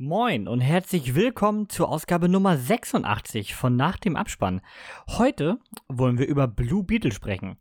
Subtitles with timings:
[0.00, 4.60] Moin und herzlich willkommen zur Ausgabe Nummer 86 von Nach dem Abspann.
[5.08, 7.56] Heute wollen wir über Blue Beetle sprechen.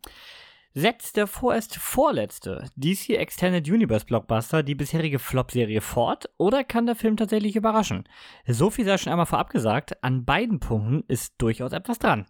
[0.75, 6.95] Setzt der vorerst vorletzte DC Extended Universe Blockbuster die bisherige Flop-Serie fort oder kann der
[6.95, 8.07] Film tatsächlich überraschen?
[8.45, 12.27] So viel sei schon einmal vorab gesagt, an beiden Punkten ist durchaus etwas dran.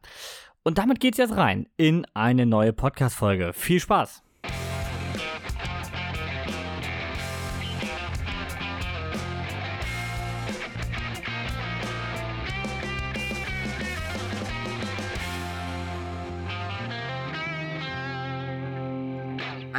[0.63, 3.51] Und damit geht's jetzt rein in eine neue Podcast-Folge.
[3.51, 4.23] Viel Spaß!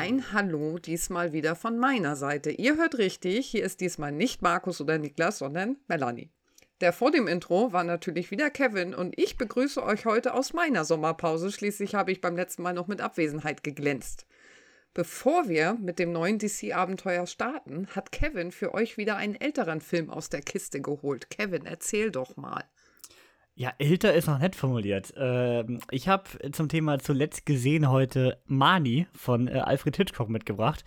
[0.00, 2.52] Ein Hallo diesmal wieder von meiner Seite.
[2.52, 6.30] Ihr hört richtig, hier ist diesmal nicht Markus oder Niklas, sondern Melanie.
[6.80, 10.84] Der vor dem Intro war natürlich wieder Kevin und ich begrüße euch heute aus meiner
[10.84, 11.50] Sommerpause.
[11.50, 14.24] Schließlich habe ich beim letzten Mal noch mit Abwesenheit geglänzt.
[14.94, 20.10] Bevor wir mit dem neuen DC-Abenteuer starten, hat Kevin für euch wieder einen älteren Film
[20.10, 21.28] aus der Kiste geholt.
[21.28, 22.62] Kevin, erzähl doch mal.
[23.58, 25.12] Ja, älter ist noch nett formuliert.
[25.16, 30.84] Ähm, ich habe zum Thema zuletzt gesehen heute Mani von äh, Alfred Hitchcock mitgebracht.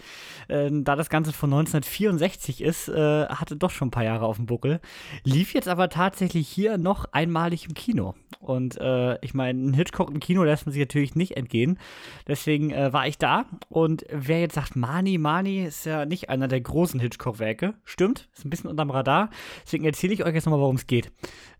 [0.47, 4.37] Ähm, da das Ganze von 1964 ist, äh, hatte doch schon ein paar Jahre auf
[4.37, 4.79] dem Buckel.
[5.25, 8.15] Lief jetzt aber tatsächlich hier noch einmalig im Kino.
[8.39, 11.77] Und äh, ich meine, ein Hitchcock im Kino lässt man sich natürlich nicht entgehen.
[12.25, 13.47] Deswegen äh, war ich da.
[13.67, 17.73] Und wer jetzt sagt, Mani, Mani ist ja nicht einer der großen Hitchcock-Werke.
[17.83, 19.29] Stimmt, ist ein bisschen unterm Radar.
[19.65, 21.11] Deswegen erzähle ich euch jetzt nochmal, worum es geht.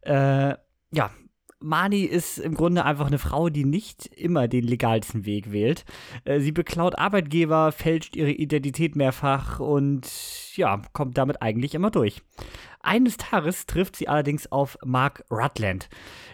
[0.03, 0.55] Äh,
[0.93, 1.11] ja,
[1.61, 5.85] Mani ist im Grunde einfach eine Frau, die nicht immer den legalsten Weg wählt.
[6.25, 10.07] Äh, sie beklaut Arbeitgeber, fälscht ihre Identität mehrfach und
[10.55, 12.21] ja, kommt damit eigentlich immer durch.
[12.83, 15.87] Eines Tages trifft sie allerdings auf Mark Rutland.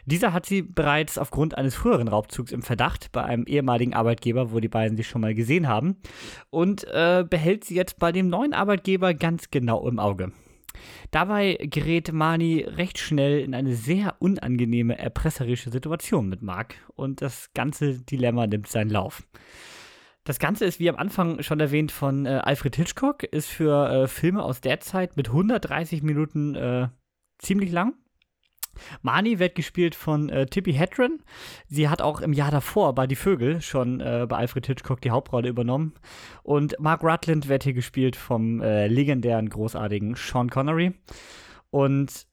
[0.05, 4.61] Dieser hat sie bereits aufgrund eines früheren Raubzugs im Verdacht bei einem ehemaligen Arbeitgeber, wo
[4.61, 5.97] die beiden sich schon mal gesehen haben,
[6.49, 10.31] und äh, behält sie jetzt bei dem neuen Arbeitgeber ganz genau im Auge.
[11.11, 17.52] Dabei gerät Mani recht schnell in eine sehr unangenehme, erpresserische Situation mit Mark und das
[17.53, 19.23] ganze Dilemma nimmt seinen Lauf.
[20.23, 24.08] Das Ganze ist, wie am Anfang schon erwähnt, von äh, Alfred Hitchcock, ist für äh,
[24.08, 26.89] Filme aus der Zeit mit 130 Minuten äh,
[27.37, 27.93] ziemlich lang.
[29.02, 31.23] Marnie wird gespielt von äh, Tippi Hedren.
[31.67, 35.11] Sie hat auch im Jahr davor bei Die Vögel schon äh, bei Alfred Hitchcock die
[35.11, 35.93] Hauptrolle übernommen.
[36.43, 40.93] Und Mark Rutland wird hier gespielt vom äh, legendären, großartigen Sean Connery.
[41.70, 42.27] Und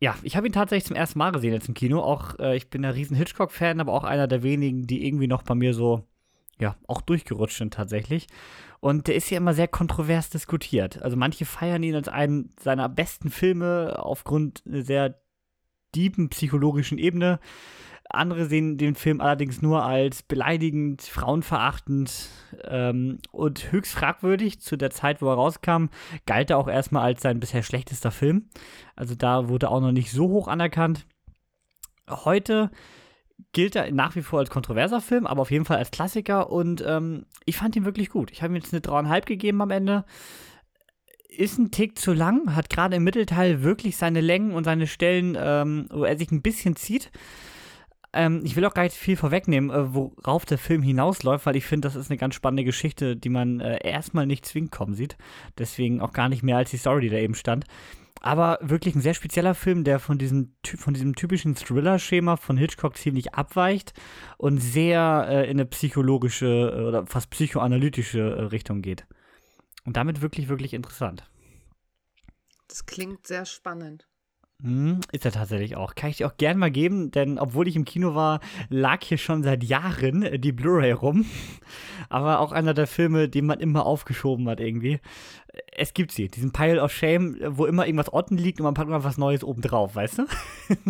[0.00, 2.00] ja, ich habe ihn tatsächlich zum ersten Mal gesehen jetzt im Kino.
[2.00, 5.42] Auch äh, ich bin ein riesen Hitchcock-Fan, aber auch einer der wenigen, die irgendwie noch
[5.42, 6.06] bei mir so,
[6.58, 8.26] ja, auch durchgerutscht sind tatsächlich.
[8.80, 11.02] Und der ist ja immer sehr kontrovers diskutiert.
[11.02, 15.20] Also manche feiern ihn als einen seiner besten Filme aufgrund sehr
[15.94, 17.40] deepen psychologischen Ebene.
[18.12, 22.28] Andere sehen den Film allerdings nur als beleidigend, frauenverachtend
[22.64, 24.60] ähm, und höchst fragwürdig.
[24.60, 25.86] Zu der Zeit, wo er rauskam,
[26.26, 28.48] galt er auch erstmal als sein bisher schlechtester Film.
[28.96, 31.06] Also da wurde er auch noch nicht so hoch anerkannt.
[32.08, 32.72] Heute
[33.52, 36.84] gilt er nach wie vor als kontroverser Film, aber auf jeden Fall als Klassiker und
[36.86, 38.30] ähm, ich fand ihn wirklich gut.
[38.32, 40.04] Ich habe ihm jetzt eine 3,5 gegeben am Ende
[41.36, 45.36] ist ein Tick zu lang, hat gerade im Mittelteil wirklich seine Längen und seine Stellen,
[45.40, 47.10] ähm, wo er sich ein bisschen zieht.
[48.12, 51.64] Ähm, ich will auch gar nicht viel vorwegnehmen, äh, worauf der Film hinausläuft, weil ich
[51.64, 55.16] finde, das ist eine ganz spannende Geschichte, die man äh, erstmal nicht zwingend kommen sieht.
[55.58, 57.64] Deswegen auch gar nicht mehr als die Story, die da eben stand.
[58.20, 62.98] Aber wirklich ein sehr spezieller Film, der von diesem, von diesem typischen Thriller-Schema von Hitchcock
[62.98, 63.94] ziemlich abweicht
[64.36, 69.06] und sehr äh, in eine psychologische äh, oder fast psychoanalytische äh, Richtung geht.
[69.84, 71.24] Und damit wirklich, wirklich interessant.
[72.68, 74.06] Das klingt sehr spannend.
[74.62, 75.94] Hm, ist er tatsächlich auch.
[75.94, 79.16] Kann ich dir auch gern mal geben, denn obwohl ich im Kino war, lag hier
[79.16, 81.24] schon seit Jahren die Blu-ray rum.
[82.10, 85.00] Aber auch einer der Filme, den man immer aufgeschoben hat irgendwie.
[85.72, 88.88] Es gibt sie, diesen Pile of Shame, wo immer irgendwas unten liegt und man packt
[88.88, 90.26] mal was Neues oben drauf, weißt du?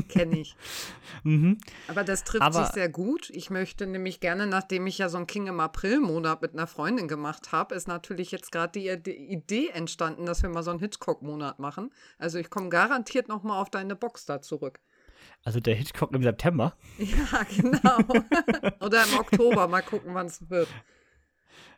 [0.08, 0.54] Kenn ich.
[1.22, 1.58] mhm.
[1.88, 3.30] Aber das trifft Aber, sich sehr gut.
[3.30, 7.08] Ich möchte nämlich gerne, nachdem ich ja so ein King im April-Monat mit einer Freundin
[7.08, 10.80] gemacht habe, ist natürlich jetzt gerade die, die, Idee entstanden, dass wir mal so einen
[10.80, 11.90] Hitchcock-Monat machen.
[12.18, 14.80] Also ich komme garantiert noch mal auf deine Box da zurück.
[15.42, 16.74] Also der Hitchcock im September?
[16.98, 17.98] Ja, genau.
[18.84, 19.68] Oder im Oktober.
[19.68, 20.68] Mal gucken, wann es wird.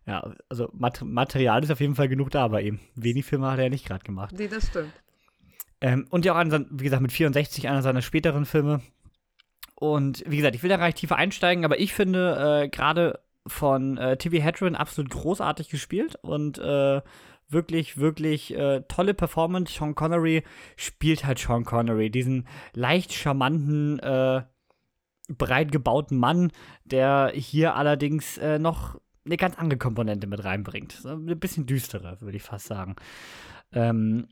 [0.07, 2.81] Ja, also Mat Material ist auf jeden Fall genug da bei ihm.
[2.95, 4.35] Wenig Filme hat er ja nicht gerade gemacht.
[4.37, 4.93] Nee, das stimmt.
[5.81, 8.81] Ähm, und ja auch, an, wie gesagt, mit 64 einer seiner späteren Filme.
[9.75, 13.21] Und wie gesagt, ich will da gar nicht tiefer einsteigen, aber ich finde äh, gerade
[13.47, 17.01] von äh, TV Hedren absolut großartig gespielt und äh,
[17.49, 19.73] wirklich, wirklich äh, tolle Performance.
[19.73, 20.45] Sean Connery
[20.77, 24.43] spielt halt Sean Connery, diesen leicht charmanten, äh,
[25.29, 26.53] breit gebauten Mann,
[26.85, 30.93] der hier allerdings äh, noch eine ganz andere Komponente mit reinbringt.
[30.93, 32.97] So ein bisschen düsterer, würde ich fast sagen.
[33.73, 34.27] Ähm,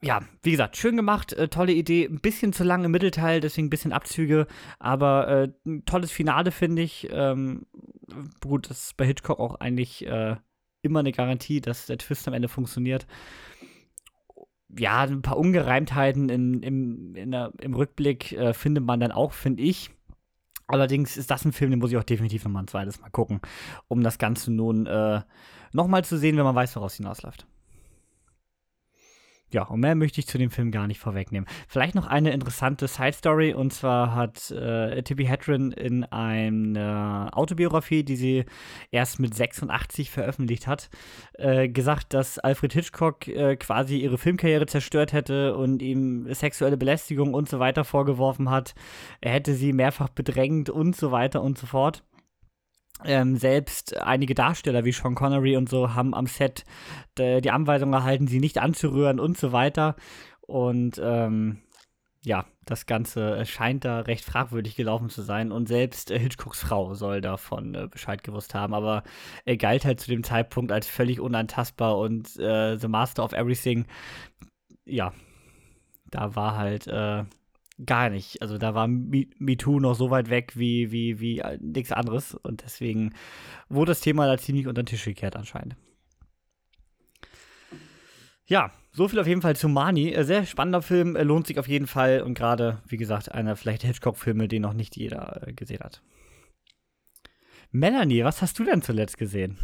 [0.00, 3.66] ja, wie gesagt, schön gemacht, äh, tolle Idee, ein bisschen zu lang im Mittelteil, deswegen
[3.66, 4.46] ein bisschen Abzüge,
[4.78, 7.08] aber äh, ein tolles Finale, finde ich.
[7.10, 7.66] Ähm,
[8.40, 10.36] gut, das ist bei Hitchcock auch eigentlich äh,
[10.82, 13.06] immer eine Garantie, dass der Twist am Ende funktioniert.
[14.68, 19.32] Ja, ein paar Ungereimtheiten in, im, in der, im Rückblick äh, findet man dann auch,
[19.32, 19.90] finde ich.
[20.68, 23.40] Allerdings ist das ein Film, den muss ich auch definitiv nochmal ein zweites Mal gucken,
[23.88, 25.22] um das Ganze nun äh,
[25.72, 27.46] nochmal zu sehen, wenn man weiß, woraus hinausläuft.
[29.50, 31.48] Ja, und mehr möchte ich zu dem Film gar nicht vorwegnehmen.
[31.68, 38.16] Vielleicht noch eine interessante Side-Story, und zwar hat äh, Tippi Hedren in einer Autobiografie, die
[38.16, 38.44] sie
[38.90, 40.90] erst mit 86 veröffentlicht hat,
[41.34, 47.32] äh, gesagt, dass Alfred Hitchcock äh, quasi ihre Filmkarriere zerstört hätte und ihm sexuelle Belästigung
[47.32, 48.74] und so weiter vorgeworfen hat.
[49.22, 52.02] Er hätte sie mehrfach bedrängt und so weiter und so fort.
[53.04, 56.64] Ähm, selbst einige Darsteller wie Sean Connery und so haben am Set
[57.16, 59.96] de, die Anweisung erhalten, sie nicht anzurühren und so weiter.
[60.40, 61.58] Und ähm,
[62.24, 65.52] ja, das Ganze scheint da recht fragwürdig gelaufen zu sein.
[65.52, 68.74] Und selbst äh, Hitchcocks Frau soll davon äh, Bescheid gewusst haben.
[68.74, 69.04] Aber
[69.44, 73.86] er galt halt zu dem Zeitpunkt als völlig unantastbar und äh, The Master of Everything.
[74.84, 75.12] Ja,
[76.10, 77.24] da war halt äh,
[77.84, 78.42] gar nicht.
[78.42, 82.34] Also da war MeToo noch so weit weg wie, wie, wie äh, nichts anderes.
[82.34, 83.14] Und deswegen
[83.68, 85.76] wurde das Thema da ziemlich unter den Tisch gekehrt anscheinend.
[88.46, 90.12] Ja, so viel auf jeden Fall zu Mani.
[90.12, 92.22] Äh, sehr spannender Film, äh, lohnt sich auf jeden Fall.
[92.22, 96.02] Und gerade, wie gesagt, einer vielleicht Hitchcock-Filme, den noch nicht jeder gesehen hat.
[97.70, 99.58] Melanie, was hast du denn zuletzt gesehen?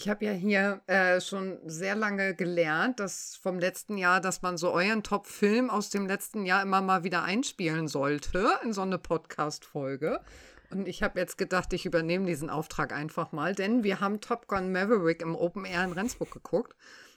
[0.00, 4.56] Ich habe ja hier äh, schon sehr lange gelernt, dass vom letzten Jahr, dass man
[4.56, 8.96] so euren Top-Film aus dem letzten Jahr immer mal wieder einspielen sollte in so eine
[8.96, 10.22] Podcast-Folge.
[10.70, 14.46] Und ich habe jetzt gedacht, ich übernehme diesen Auftrag einfach mal, denn wir haben Top
[14.46, 16.74] Gun Maverick im Open Air in Rendsburg geguckt.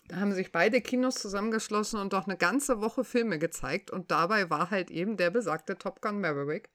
[0.09, 3.91] Da haben sich beide Kinos zusammengeschlossen und doch eine ganze Woche Filme gezeigt.
[3.91, 6.69] Und dabei war halt eben der besagte Top Gun Maverick.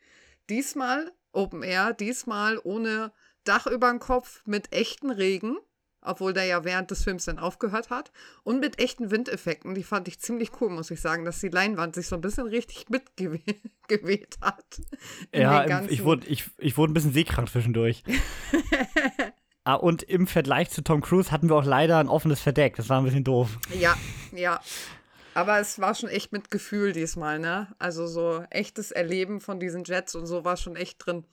[0.49, 3.13] Diesmal Open Air, diesmal ohne
[3.45, 5.59] Dach über dem Kopf mit echten Regen
[6.03, 8.13] obwohl der ja während des Films dann aufgehört hat.
[8.45, 11.95] Und mit echten Windeffekten, die fand ich ziemlich cool, muss ich sagen, dass die Leinwand
[11.95, 14.81] sich so ein bisschen richtig mitgeweht hat.
[15.35, 18.03] Ja, ich wurde, ich, ich wurde ein bisschen seekrank zwischendurch.
[19.65, 22.77] ah, und im Vergleich zu Tom Cruise hatten wir auch leider ein offenes Verdeck.
[22.77, 23.59] Das war ein bisschen doof.
[23.79, 23.97] Ja,
[24.33, 24.61] ja.
[25.35, 27.69] Aber es war schon echt mit Gefühl diesmal, ne?
[27.79, 31.25] Also so echtes Erleben von diesen Jets und so war schon echt drin.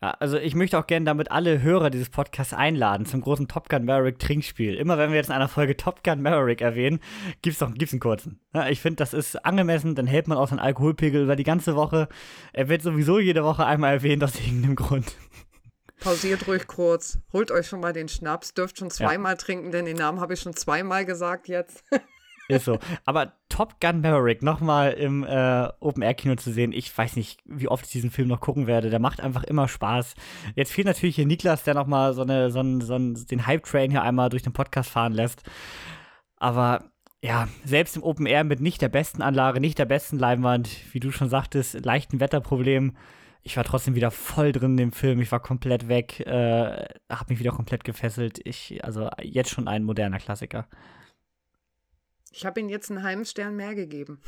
[0.00, 3.68] Ja, also ich möchte auch gerne damit alle Hörer dieses Podcasts einladen zum großen Top
[3.68, 4.74] Gun Maverick Trinkspiel.
[4.74, 7.00] Immer wenn wir jetzt in einer Folge Top Gun Maverick erwähnen,
[7.42, 8.40] gibt's doch gibt's einen kurzen.
[8.54, 11.74] Ja, ich finde, das ist angemessen, dann hält man auch seinen Alkoholpegel über die ganze
[11.74, 12.08] Woche.
[12.52, 15.16] Er wird sowieso jede Woche einmal erwähnt aus irgendeinem Grund.
[15.98, 19.36] Pausiert ruhig kurz, holt euch schon mal den Schnaps, dürft schon zweimal ja.
[19.36, 21.82] trinken, denn den Namen habe ich schon zweimal gesagt jetzt.
[22.48, 22.78] Ist so.
[23.04, 27.84] Aber Top Gun Maverick nochmal im äh, Open-Air-Kino zu sehen, ich weiß nicht, wie oft
[27.84, 28.88] ich diesen Film noch gucken werde.
[28.88, 30.14] Der macht einfach immer Spaß.
[30.54, 33.90] Jetzt fehlt natürlich hier Niklas, der nochmal so, eine, so, einen, so einen, den Hype-Train
[33.90, 35.42] hier einmal durch den Podcast fahren lässt.
[36.36, 36.84] Aber
[37.22, 41.00] ja, selbst im Open Air mit nicht der besten Anlage, nicht der besten Leinwand, wie
[41.00, 42.96] du schon sagtest, leichten Wetterproblem.
[43.42, 45.20] Ich war trotzdem wieder voll drin in dem Film.
[45.20, 48.40] Ich war komplett weg, äh, habe mich wieder komplett gefesselt.
[48.44, 50.66] Ich, also jetzt schon ein moderner Klassiker.
[52.30, 54.20] Ich habe ihm jetzt einen halben Stern mehr gegeben.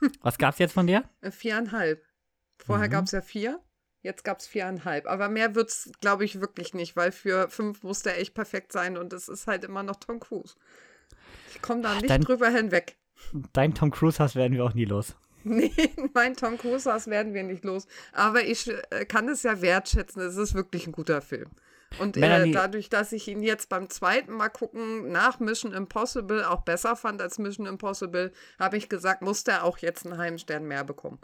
[0.20, 1.04] Was gab es jetzt von dir?
[1.20, 2.04] Äh, viereinhalb.
[2.58, 2.92] Vorher mhm.
[2.92, 3.60] gab es ja vier,
[4.02, 5.06] jetzt gab es viereinhalb.
[5.06, 8.72] Aber mehr wird es, glaube ich, wirklich nicht, weil für fünf muss der echt perfekt
[8.72, 10.54] sein und es ist halt immer noch Tom Cruise.
[11.54, 12.96] Ich komme da nicht dein, drüber hinweg.
[13.52, 15.16] Dein Tom Cruise-Hass werden wir auch nie los.
[15.44, 15.72] Nee,
[16.14, 17.86] mein Tom Cruise-Hass werden wir nicht los.
[18.12, 20.20] Aber ich äh, kann es ja wertschätzen.
[20.20, 21.48] Es ist wirklich ein guter Film.
[21.98, 26.62] Und äh, dadurch, dass ich ihn jetzt beim zweiten Mal gucken nach Mission Impossible auch
[26.62, 30.84] besser fand als Mission Impossible, habe ich gesagt, muss der auch jetzt einen Heimstern mehr
[30.84, 31.18] bekommen.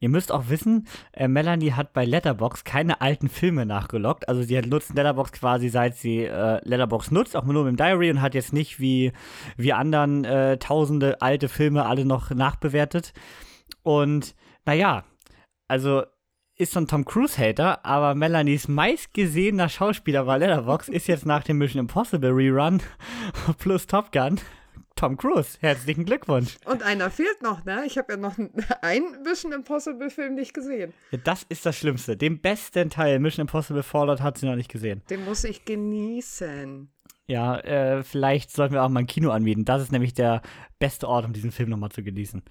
[0.00, 4.28] Ihr müsst auch wissen, äh, Melanie hat bei Letterbox keine alten Filme nachgelockt.
[4.28, 8.10] Also sie hat nutzt Letterbox quasi seit sie äh, Letterbox nutzt, auch nur im Diary
[8.10, 9.12] und hat jetzt nicht wie,
[9.56, 13.12] wie anderen äh, tausende alte Filme alle noch nachbewertet.
[13.82, 15.04] Und naja,
[15.68, 16.04] also
[16.58, 21.58] ist so ein Tom Cruise-Hater, aber Melanies meistgesehener Schauspieler bei Letterbox ist jetzt nach dem
[21.58, 22.82] Mission Impossible Rerun
[23.58, 24.40] plus Top Gun
[24.94, 25.58] Tom Cruise.
[25.60, 26.56] Herzlichen Glückwunsch.
[26.64, 27.84] Und einer fehlt noch, ne?
[27.84, 28.38] Ich habe ja noch
[28.80, 30.94] einen Mission Impossible Film nicht gesehen.
[31.10, 32.16] Ja, das ist das Schlimmste.
[32.16, 35.02] Den besten Teil Mission Impossible Fallout hat sie noch nicht gesehen.
[35.10, 36.88] Den muss ich genießen.
[37.26, 39.66] Ja, äh, vielleicht sollten wir auch mal ein Kino anbieten.
[39.66, 40.40] Das ist nämlich der
[40.78, 42.42] beste Ort, um diesen Film nochmal zu genießen.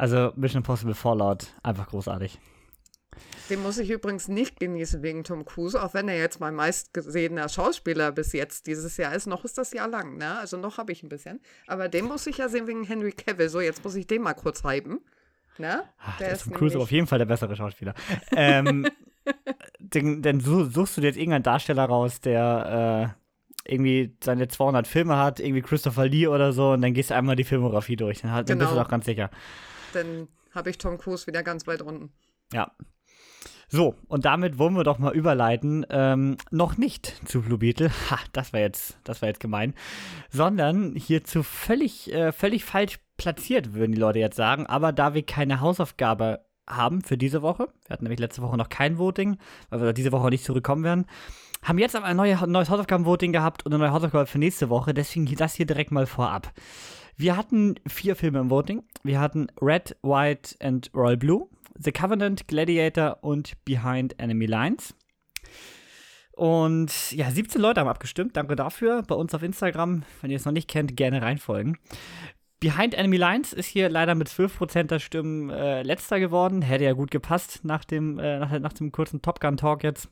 [0.00, 2.38] Also Mission Impossible Fallout, einfach großartig.
[3.50, 7.50] Den muss ich übrigens nicht genießen wegen Tom Cruise, auch wenn er jetzt mein meistgesehener
[7.50, 9.26] Schauspieler bis jetzt dieses Jahr ist.
[9.26, 10.38] Noch ist das Jahr lang, ne?
[10.38, 11.38] Also noch habe ich ein bisschen.
[11.66, 13.50] Aber den muss ich ja sehen wegen Henry Cavill.
[13.50, 15.00] So, jetzt muss ich den mal kurz hypen.
[15.58, 15.82] Ne?
[15.98, 17.92] Ach, der ist Tom Cruise auf jeden Fall der bessere Schauspieler.
[18.34, 18.88] ähm,
[19.80, 23.12] denn, denn suchst du dir jetzt irgendeinen Darsteller raus, der
[23.66, 27.16] äh, irgendwie seine 200 Filme hat, irgendwie Christopher Lee oder so, und dann gehst du
[27.16, 28.22] einmal die Filmografie durch.
[28.22, 28.58] Dann, dann genau.
[28.60, 28.86] bist du genau.
[28.86, 29.30] auch ganz sicher.
[29.92, 32.12] Dann habe ich Tom Cruise wieder ganz weit unten.
[32.52, 32.72] Ja.
[33.72, 38.18] So, und damit wollen wir doch mal überleiten, ähm, noch nicht zu Blue Beetle, ha,
[38.32, 39.74] das war jetzt, das war jetzt gemein,
[40.28, 45.24] sondern hierzu völlig, äh, völlig falsch platziert, würden die Leute jetzt sagen, aber da wir
[45.24, 47.68] keine Hausaufgabe haben für diese Woche.
[47.86, 49.36] Wir hatten nämlich letzte Woche noch kein Voting,
[49.68, 51.06] weil wir diese Woche nicht zurückkommen werden.
[51.62, 54.94] Haben jetzt aber ein neues Hausaufgaben-Voting gehabt und eine neue Hausaufgabe für nächste Woche.
[54.94, 56.52] Deswegen das hier direkt mal vorab.
[57.20, 58.82] Wir hatten vier Filme im Voting.
[59.02, 64.94] Wir hatten Red, White and Royal Blue, The Covenant, Gladiator und Behind Enemy Lines.
[66.32, 68.38] Und ja, 17 Leute haben abgestimmt.
[68.38, 69.02] Danke dafür.
[69.02, 71.76] Bei uns auf Instagram, wenn ihr es noch nicht kennt, gerne reinfolgen.
[72.58, 76.62] Behind Enemy Lines ist hier leider mit 12% der Stimmen äh, letzter geworden.
[76.62, 80.08] Hätte ja gut gepasst nach dem, äh, nach, nach dem kurzen Top Gun Talk jetzt.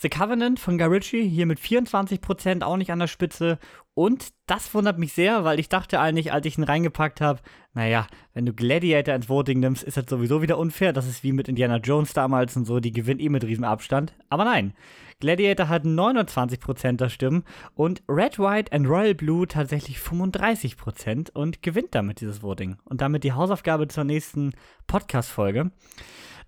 [0.00, 3.58] The Covenant von Guy hier mit 24% auch nicht an der Spitze.
[3.94, 7.40] Und das wundert mich sehr, weil ich dachte eigentlich, als ich ihn reingepackt habe,
[7.74, 10.92] naja, wenn du Gladiator ins Voting nimmst, ist das sowieso wieder unfair.
[10.92, 14.14] Das ist wie mit Indiana Jones damals und so, die gewinnt eh mit Riesenabstand.
[14.28, 14.72] Aber nein,
[15.18, 17.42] Gladiator hat 29% der Stimmen
[17.74, 22.76] und Red, White and Royal Blue tatsächlich 35% und gewinnt damit dieses Voting.
[22.84, 24.52] Und damit die Hausaufgabe zur nächsten
[24.86, 25.72] Podcast-Folge.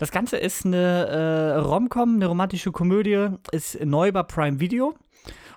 [0.01, 4.95] Das Ganze ist eine äh, Rom-Com, eine romantische Komödie, ist neu bei Prime Video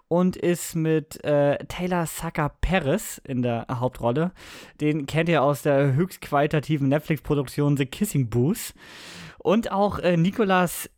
[0.09, 4.33] und ist mit äh, Taylor Sucker Perez in der Hauptrolle.
[4.81, 8.73] Den kennt ihr aus der höchst qualitativen Netflix-Produktion The Kissing Booth.
[9.37, 10.89] Und auch äh, Nicolas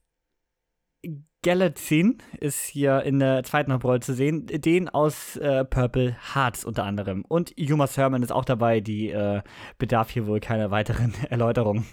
[1.43, 6.83] Galatzin ist hier in der zweiten Hauptrolle zu sehen, den aus äh, Purple Hearts unter
[6.83, 7.23] anderem.
[7.27, 9.43] Und Yuma Thurman ist auch dabei, die äh,
[9.77, 11.85] bedarf hier wohl keiner weiteren Erläuterung.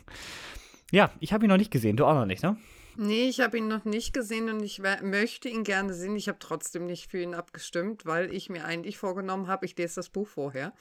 [0.93, 2.57] Ja, ich habe ihn noch nicht gesehen, du auch noch nicht, ne?
[2.97, 6.15] Nee, ich habe ihn noch nicht gesehen und ich möchte ihn gerne sehen.
[6.15, 9.97] Ich habe trotzdem nicht für ihn abgestimmt, weil ich mir eigentlich vorgenommen habe, ich lese
[9.97, 10.75] das Buch vorher.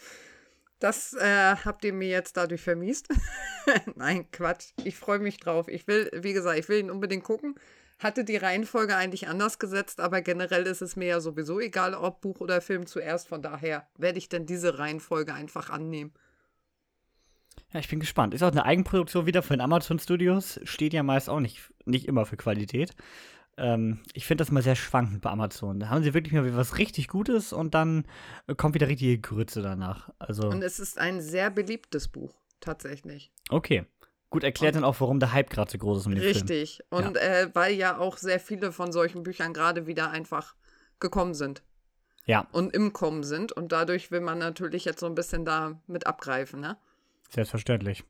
[0.80, 3.08] Das äh, habt ihr mir jetzt dadurch vermiest.
[3.96, 4.74] Nein, Quatsch.
[4.84, 5.70] Ich freue mich drauf.
[5.70, 7.56] Ich will, wie gesagt, ich will ihn unbedingt gucken
[8.02, 12.22] hatte die Reihenfolge eigentlich anders gesetzt, aber generell ist es mir ja sowieso egal, ob
[12.22, 13.28] Buch oder Film zuerst.
[13.28, 16.12] Von daher werde ich dann diese Reihenfolge einfach annehmen.
[17.74, 18.34] Ja, ich bin gespannt.
[18.34, 20.60] Ist auch eine Eigenproduktion wieder von Amazon Studios.
[20.64, 22.94] Steht ja meist auch nicht, nicht immer für Qualität.
[23.58, 25.80] Ähm, ich finde das mal sehr schwankend bei Amazon.
[25.80, 28.06] Da haben sie wirklich mal was richtig Gutes und dann
[28.58, 30.10] kommt wieder richtige Grütze danach.
[30.20, 33.32] Also und es ist ein sehr beliebtes Buch, tatsächlich.
[33.50, 33.86] Okay.
[34.30, 36.82] Gut erklärt und, dann auch, warum der Hype gerade so groß ist um den Richtig.
[36.90, 37.06] Film.
[37.06, 37.22] Und ja.
[37.22, 40.56] äh, weil ja auch sehr viele von solchen Büchern gerade wieder einfach
[41.02, 41.64] gekommen sind.
[42.26, 42.48] Ja.
[42.54, 43.52] Und im Kommen sind.
[43.52, 46.78] Und dadurch will man natürlich jetzt so ein bisschen da mit abgreifen, ne?
[47.34, 48.04] Selbstverständlich.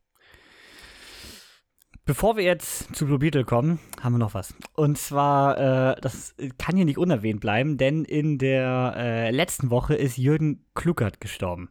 [2.03, 4.55] Bevor wir jetzt zu Blue Beetle kommen, haben wir noch was.
[4.73, 9.95] Und zwar, äh, das kann hier nicht unerwähnt bleiben, denn in der äh, letzten Woche
[9.95, 11.69] ist Jürgen Kluckert gestorben.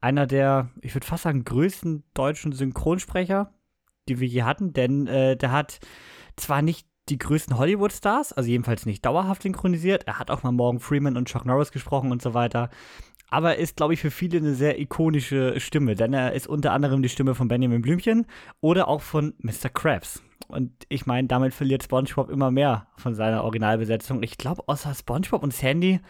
[0.00, 3.52] Einer der, ich würde fast sagen, größten deutschen Synchronsprecher
[4.10, 5.80] die wir hier hatten, denn äh, der hat
[6.36, 10.06] zwar nicht die größten Hollywood-Stars, also jedenfalls nicht dauerhaft synchronisiert.
[10.06, 12.70] Er hat auch mal Morgan Freeman und Chuck Norris gesprochen und so weiter.
[13.30, 16.72] Aber er ist, glaube ich, für viele eine sehr ikonische Stimme, denn er ist unter
[16.72, 18.26] anderem die Stimme von Benjamin Blümchen
[18.60, 19.68] oder auch von Mr.
[19.72, 20.22] Krabs.
[20.48, 24.22] Und ich meine, damit verliert SpongeBob immer mehr von seiner Originalbesetzung.
[24.22, 26.00] Ich glaube, außer SpongeBob und Sandy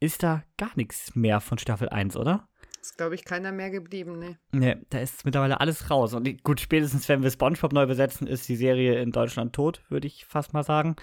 [0.00, 2.46] ist da gar nichts mehr von Staffel 1, oder?
[2.82, 4.38] Ist, glaube ich, keiner mehr geblieben, ne?
[4.52, 6.12] Ne, da ist mittlerweile alles raus.
[6.12, 10.06] Und gut, spätestens, wenn wir SpongeBob neu besetzen, ist die Serie in Deutschland tot, würde
[10.06, 10.94] ich fast mal sagen.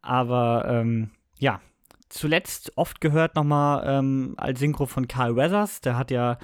[0.00, 1.60] Aber ähm, ja,
[2.12, 5.80] zuletzt oft gehört nochmal ähm, als Synchro von Carl Weathers.
[5.80, 6.38] Der hat ja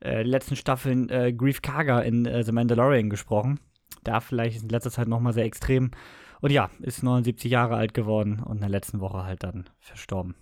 [0.00, 3.58] äh, die letzten Staffeln äh, Grief Karga in äh, The Mandalorian gesprochen.
[4.04, 5.90] Da vielleicht in letzter Zeit nochmal sehr extrem.
[6.40, 10.34] Und ja, ist 79 Jahre alt geworden und in der letzten Woche halt dann verstorben.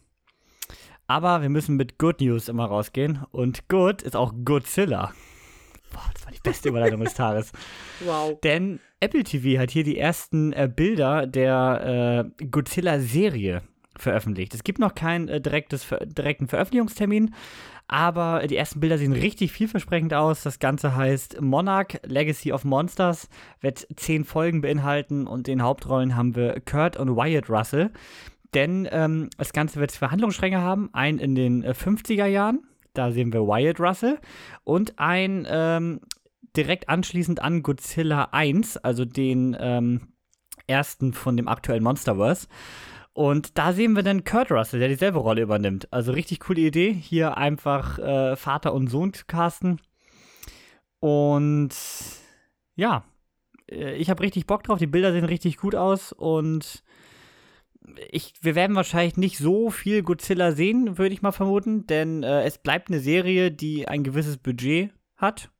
[1.07, 3.25] Aber wir müssen mit Good News immer rausgehen.
[3.31, 5.12] Und Good ist auch Godzilla.
[5.93, 7.52] Boah, das war die beste Überleitung des Tages.
[8.04, 8.40] Wow.
[8.43, 13.62] Denn Apple TV hat hier die ersten äh, Bilder der äh, Godzilla-Serie
[13.97, 14.55] veröffentlicht.
[14.55, 17.35] Es gibt noch keinen äh, direktes, ver direkten Veröffentlichungstermin,
[17.87, 20.43] aber die ersten Bilder sehen richtig vielversprechend aus.
[20.43, 23.29] Das Ganze heißt Monarch Legacy of Monsters,
[23.61, 27.91] wird zehn Folgen beinhalten und in Hauptrollen haben wir Kurt und Wyatt Russell.
[28.55, 30.89] Denn ähm, das Ganze wird zwei Handlungsstränge haben.
[30.93, 32.61] Einen in den äh, 50er Jahren,
[32.93, 34.19] da sehen wir Wyatt Russell,
[34.63, 36.01] und ein ähm,
[36.57, 40.15] direkt anschließend an Godzilla 1, also den, ähm,
[40.67, 42.49] ersten von dem aktuellen Monsterverse.
[43.14, 45.92] Und da sehen wir dann Kurt Russell, der dieselbe Rolle übernimmt.
[45.92, 49.80] Also richtig coole Idee, hier einfach äh, Vater und Sohn zu casten.
[50.99, 51.71] Und
[52.75, 53.04] ja,
[53.71, 54.78] äh, ich habe richtig Bock drauf.
[54.80, 56.83] Die Bilder sehen richtig gut aus und
[58.11, 62.42] ich, wir werden wahrscheinlich nicht so viel Godzilla sehen, würde ich mal vermuten, denn äh,
[62.42, 65.50] es bleibt eine Serie, die ein gewisses Budget hat.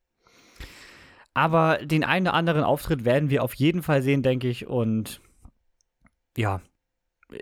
[1.34, 4.66] Aber den einen oder anderen Auftritt werden wir auf jeden Fall sehen, denke ich.
[4.66, 5.20] Und
[6.37, 6.61] ja,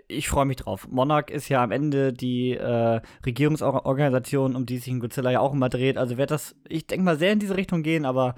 [0.07, 0.87] ich freue mich drauf.
[0.89, 5.53] Monarch ist ja am Ende die äh, Regierungsorganisation, um die sich ein Godzilla ja auch
[5.53, 5.97] immer dreht.
[5.97, 8.35] Also wird das, ich denke mal, sehr in diese Richtung gehen, aber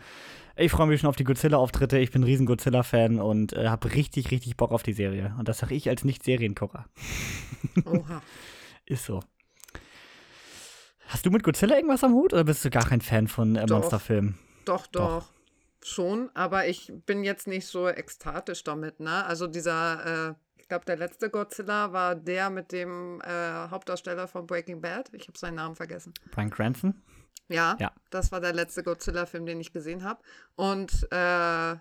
[0.56, 1.98] ich freue mich schon auf die Godzilla-Auftritte.
[2.00, 5.36] Ich bin ein riesen Godzilla-Fan und äh, habe richtig, richtig Bock auf die Serie.
[5.38, 6.86] Und das sage ich als Nicht-Seriengucker.
[7.86, 8.22] Oha.
[8.86, 9.22] Ist so.
[11.08, 13.66] Hast du mit Godzilla irgendwas am Hut oder bist du gar kein Fan von äh,
[13.68, 14.38] Monsterfilmen?
[14.66, 15.26] Doch, doch, doch,
[15.84, 19.24] Schon, aber ich bin jetzt nicht so ekstatisch damit, ne?
[19.24, 20.34] Also dieser, äh,
[20.66, 25.14] ich glaube, der letzte Godzilla war der mit dem äh, Hauptdarsteller von Breaking Bad.
[25.14, 26.12] Ich habe seinen Namen vergessen.
[26.32, 27.04] Brian Cranston?
[27.50, 30.24] Ja, ja, das war der letzte Godzilla-Film, den ich gesehen habe.
[30.56, 31.74] Und äh,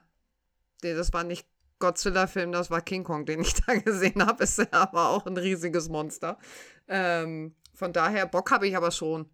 [0.83, 1.49] nee, das war nicht
[1.79, 4.45] Godzilla-Film, das war King Kong, den ich da gesehen habe.
[4.45, 6.37] Ist ja aber auch ein riesiges Monster.
[6.87, 9.31] Ähm, von daher, Bock habe ich aber schon.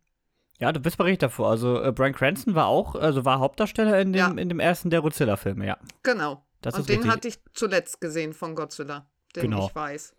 [0.61, 1.51] Ja, du bist berichtet davor.
[1.51, 4.29] Also äh, Brian Cranston war auch, also war Hauptdarsteller in dem, ja.
[4.29, 5.77] in dem ersten der Godzilla-Filme, ja.
[6.05, 6.47] Genau.
[6.61, 7.11] Das Und den richtig.
[7.11, 9.67] hatte ich zuletzt gesehen von Godzilla, den genau.
[9.69, 10.15] ich weiß.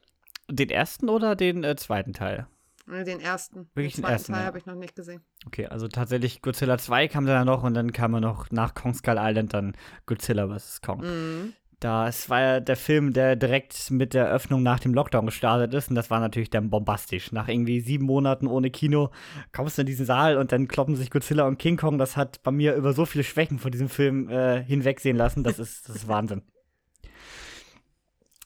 [0.50, 2.48] Den ersten oder den äh, zweiten Teil?
[2.88, 3.70] Den ersten.
[3.74, 4.48] Wirklich den, den ersten Teil ja.
[4.48, 5.22] habe ich noch nicht gesehen.
[5.46, 8.94] Okay, also tatsächlich Godzilla 2 kam dann noch und dann kam er noch nach Kong
[8.94, 9.76] Skull Island dann
[10.06, 10.82] Godzilla vs.
[10.82, 11.02] Kong.
[11.02, 11.54] Mhm.
[11.80, 15.90] Das war ja der Film, der direkt mit der Öffnung nach dem Lockdown gestartet ist.
[15.90, 17.32] Und das war natürlich dann bombastisch.
[17.32, 19.10] Nach irgendwie sieben Monaten ohne Kino
[19.52, 21.98] kommst du in diesen Saal und dann kloppen sich Godzilla und King Kong.
[21.98, 25.44] Das hat bei mir über so viele Schwächen von diesem Film äh, hinwegsehen lassen.
[25.44, 26.44] Das ist, das ist Wahnsinn.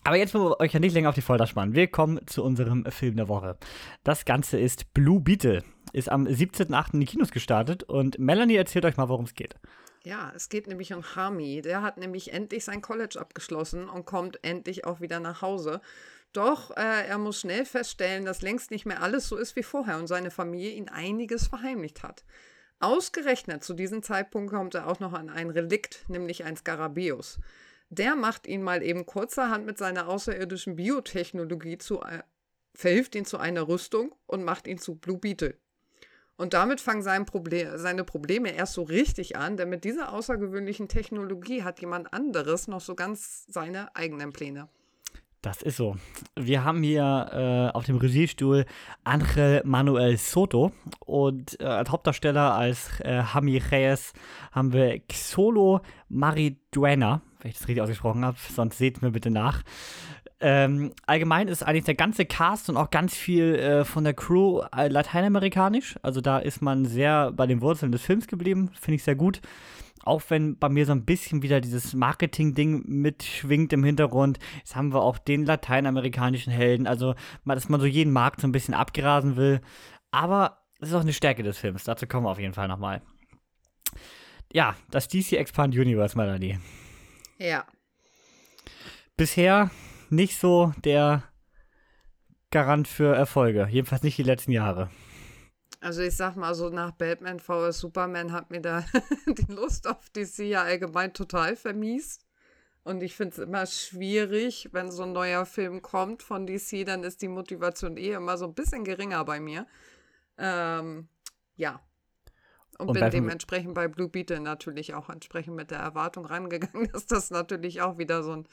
[0.05, 1.73] Aber jetzt wollen wir euch ja nicht länger auf die Folter spannen.
[1.73, 3.57] Wir kommen zu unserem Film der Woche.
[4.03, 5.63] Das Ganze ist Blue Beetle.
[5.93, 6.93] Ist am 17.08.
[6.93, 9.55] in die Kinos gestartet und Melanie erzählt euch mal, worum es geht.
[10.03, 11.63] Ja, es geht nämlich um Hami.
[11.63, 15.81] Der hat nämlich endlich sein College abgeschlossen und kommt endlich auch wieder nach Hause.
[16.33, 19.97] Doch äh, er muss schnell feststellen, dass längst nicht mehr alles so ist wie vorher
[19.97, 22.23] und seine Familie ihn einiges verheimlicht hat.
[22.79, 27.39] Ausgerechnet zu diesem Zeitpunkt kommt er auch noch an ein Relikt, nämlich ein Skarabäus.
[27.89, 32.01] Der macht ihn mal eben kurzerhand mit seiner außerirdischen Biotechnologie zu,
[32.73, 35.57] verhilft ihn zu einer Rüstung und macht ihn zu Blue Beetle.
[36.37, 40.89] Und damit fangen sein Problem, seine Probleme erst so richtig an, denn mit dieser außergewöhnlichen
[40.89, 44.67] Technologie hat jemand anderes noch so ganz seine eigenen Pläne.
[45.45, 45.95] Das ist so.
[46.35, 48.65] Wir haben hier äh, auf dem Regiestuhl
[49.03, 50.71] Angel Manuel Soto
[51.05, 54.13] und äh, als Hauptdarsteller als äh, Hami Reyes
[54.51, 59.61] haben wir Xolo Mariduena, wenn ich das richtig ausgesprochen habe, sonst seht mir bitte nach.
[60.39, 64.63] Ähm, allgemein ist eigentlich der ganze Cast und auch ganz viel äh, von der Crew
[64.75, 65.95] äh, lateinamerikanisch.
[66.01, 68.71] Also da ist man sehr bei den Wurzeln des Films geblieben.
[68.73, 69.41] Finde ich sehr gut.
[70.05, 74.39] Auch wenn bei mir so ein bisschen wieder dieses Marketing-Ding mitschwingt im Hintergrund.
[74.57, 76.87] Jetzt haben wir auch den lateinamerikanischen Helden.
[76.87, 79.61] Also, dass man so jeden Markt so ein bisschen abgrasen will.
[80.11, 81.83] Aber es ist auch eine Stärke des Films.
[81.83, 83.01] Dazu kommen wir auf jeden Fall nochmal.
[84.53, 86.59] Ja, das DC Expand Universe, Melanie.
[87.37, 87.65] Ja.
[89.17, 89.71] Bisher
[90.09, 91.23] nicht so der
[92.51, 93.67] Garant für Erfolge.
[93.69, 94.89] Jedenfalls nicht die letzten Jahre.
[95.85, 97.77] Also ich sag mal so, nach Batman vs.
[97.77, 98.83] Superman hat mir da
[99.27, 102.25] die Lust auf DC ja allgemein total vermiest.
[102.83, 107.03] Und ich finde es immer schwierig, wenn so ein neuer Film kommt von DC, dann
[107.03, 109.67] ist die Motivation eh immer so ein bisschen geringer bei mir.
[110.39, 111.07] Ähm,
[111.55, 111.79] ja.
[112.79, 117.05] Und, und bin dementsprechend bei Blue Beetle natürlich auch entsprechend mit der Erwartung rangegangen, dass
[117.05, 118.47] das natürlich auch wieder so ein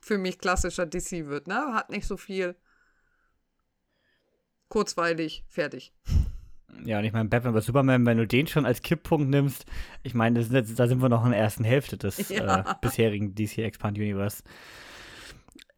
[0.00, 1.74] für mich klassischer DC wird, ne?
[1.74, 2.56] Hat nicht so viel.
[4.68, 5.94] Kurzweilig, fertig.
[6.84, 7.66] Ja, und ich meine, Batman vs.
[7.66, 9.66] Superman, wenn du den schon als Kipppunkt nimmst,
[10.02, 12.60] ich meine, da sind wir noch in der ersten Hälfte des ja.
[12.60, 14.42] äh, bisherigen DC Expand Universe.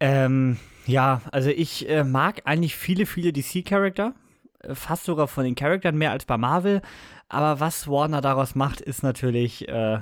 [0.00, 4.14] Ähm, ja, also ich äh, mag eigentlich viele, viele DC-Charakter.
[4.60, 6.82] Äh, fast sogar von den Charaktern mehr als bei Marvel.
[7.28, 10.00] Aber was Warner daraus macht, ist natürlich äh,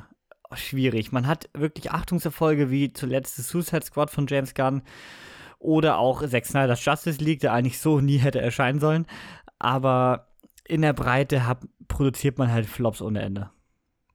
[0.55, 1.13] schwierig.
[1.13, 4.83] Man hat wirklich Achtungserfolge wie zuletzt das Suicide Squad von James Gunn
[5.59, 9.07] oder auch Zack Snyder's Justice League, der eigentlich so nie hätte erscheinen sollen.
[9.59, 10.29] Aber
[10.69, 13.51] in der Breite hab, produziert man halt Flops ohne Ende.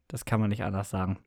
[0.07, 1.19] Das kann man nicht anders sagen.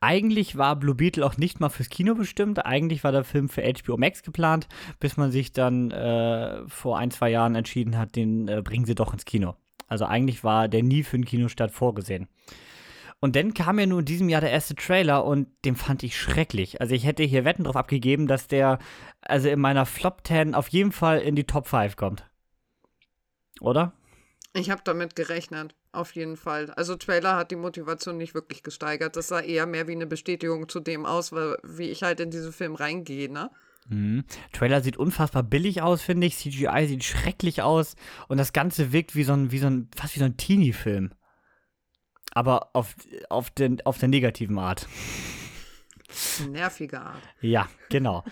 [0.00, 2.64] Eigentlich war Blue Beetle auch nicht mal fürs Kino bestimmt.
[2.64, 4.66] Eigentlich war der Film für HBO Max geplant,
[4.98, 8.94] bis man sich dann äh, vor ein, zwei Jahren entschieden hat, den äh, bringen sie
[8.94, 9.54] doch ins Kino.
[9.88, 12.28] Also eigentlich war der nie für den Kinostart vorgesehen.
[13.20, 16.18] Und dann kam ja nur in diesem Jahr der erste Trailer und den fand ich
[16.18, 16.80] schrecklich.
[16.80, 18.78] Also ich hätte hier Wetten drauf abgegeben, dass der
[19.20, 22.24] also in meiner Flop 10 auf jeden Fall in die Top 5 kommt.
[23.62, 23.92] Oder?
[24.54, 26.70] Ich habe damit gerechnet, auf jeden Fall.
[26.72, 29.16] Also Trailer hat die Motivation nicht wirklich gesteigert.
[29.16, 32.30] Das sah eher mehr wie eine Bestätigung zu dem aus, weil, wie ich halt in
[32.30, 33.50] diesen Film reingehe, ne?
[33.88, 34.24] Mhm.
[34.52, 36.36] Trailer sieht unfassbar billig aus, finde ich.
[36.36, 37.96] CGI sieht schrecklich aus
[38.28, 41.12] und das Ganze wirkt wie so ein, wie so ein, fast wie so ein Teenie-Film.
[42.32, 42.94] Aber auf,
[43.30, 44.86] auf, den, auf der negativen Art.
[46.50, 47.22] Nervige Art.
[47.40, 48.24] Ja, genau.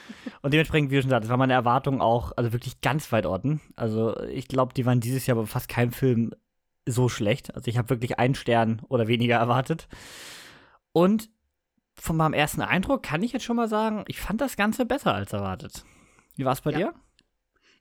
[0.43, 3.61] Und dementsprechend, wie du schon sagst, war meine Erwartung auch, also wirklich ganz weit unten.
[3.77, 6.33] Also ich glaube, die waren dieses Jahr bei fast keinem Film
[6.87, 7.55] so schlecht.
[7.55, 9.89] Also ich habe wirklich einen Stern oder weniger erwartet.
[10.93, 11.31] Und
[11.95, 15.15] von meinem ersten Eindruck kann ich jetzt schon mal sagen, ich fand das Ganze besser
[15.15, 15.85] als erwartet.
[16.37, 16.79] Wie war es bei ja.
[16.79, 16.95] dir?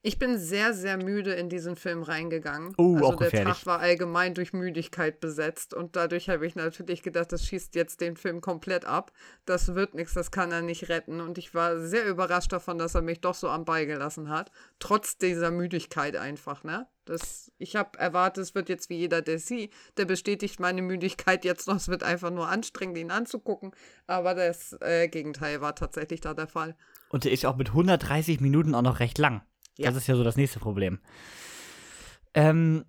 [0.02, 2.74] Ich bin sehr, sehr müde in diesen Film reingegangen.
[2.78, 3.58] Oh, also auch der gefährlich.
[3.58, 8.00] Tag war allgemein durch Müdigkeit besetzt und dadurch habe ich natürlich gedacht, das schießt jetzt
[8.00, 9.12] den Film komplett ab.
[9.46, 11.20] Das wird nichts, das kann er nicht retten.
[11.20, 14.52] Und ich war sehr überrascht davon, dass er mich doch so am Ball gelassen hat.
[14.80, 16.88] Trotz dieser Müdigkeit einfach, ne?
[17.04, 21.44] Das, ich habe erwartet, es wird jetzt wie jeder der sie, der bestätigt meine Müdigkeit
[21.44, 21.76] jetzt noch.
[21.76, 23.72] Es wird einfach nur anstrengend, ihn anzugucken.
[24.08, 26.78] Aber das äh, Gegenteil war tatsächlich da der Fall.
[27.10, 29.42] Und der ist auch mit 130 Minuten auch noch recht lang.
[29.80, 29.88] Ja.
[29.88, 31.00] Das ist ja so das nächste Problem.
[32.34, 32.84] Ähm,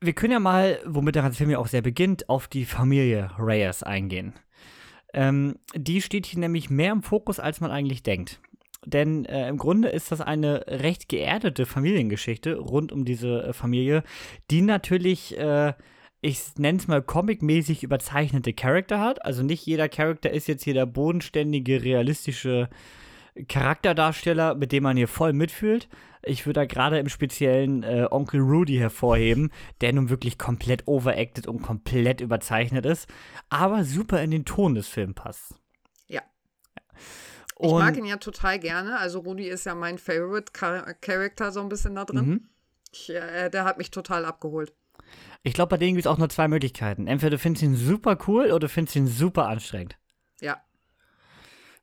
[0.00, 3.30] wir können ja mal, womit der ganze Film ja auch sehr beginnt, auf die Familie
[3.38, 4.34] Reyes eingehen.
[5.14, 8.40] Ähm, die steht hier nämlich mehr im Fokus, als man eigentlich denkt.
[8.84, 14.02] Denn äh, im Grunde ist das eine recht geerdete Familiengeschichte rund um diese äh, Familie,
[14.50, 15.74] die natürlich, äh,
[16.22, 19.24] ich nenne es mal comicmäßig überzeichnete Charakter hat.
[19.24, 22.68] Also nicht jeder Charakter ist jetzt hier der bodenständige, realistische
[23.48, 25.88] Charakterdarsteller, mit dem man hier voll mitfühlt.
[26.22, 31.46] Ich würde da gerade im speziellen äh, Onkel Rudy hervorheben, der nun wirklich komplett overacted
[31.46, 33.08] und komplett überzeichnet ist,
[33.48, 35.54] aber super in den Ton des Films passt.
[36.08, 36.22] Ja.
[37.54, 38.98] Und ich mag ihn ja total gerne.
[38.98, 40.52] Also Rudy ist ja mein Favorite
[41.00, 42.26] Character so ein bisschen da drin.
[42.26, 42.48] Mhm.
[42.92, 44.74] Ich, äh, der hat mich total abgeholt.
[45.42, 47.06] Ich glaube, bei denen gibt es auch nur zwei Möglichkeiten.
[47.06, 49.96] Entweder du findest ihn super cool oder du findest ihn super anstrengend.
[50.40, 50.62] Ja,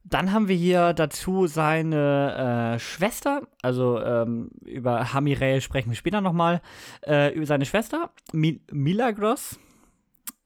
[0.09, 6.21] dann haben wir hier dazu seine äh, Schwester, also ähm, über Hamirel sprechen wir später
[6.21, 6.61] nochmal,
[7.05, 9.59] äh, über seine Schwester, Mi Milagros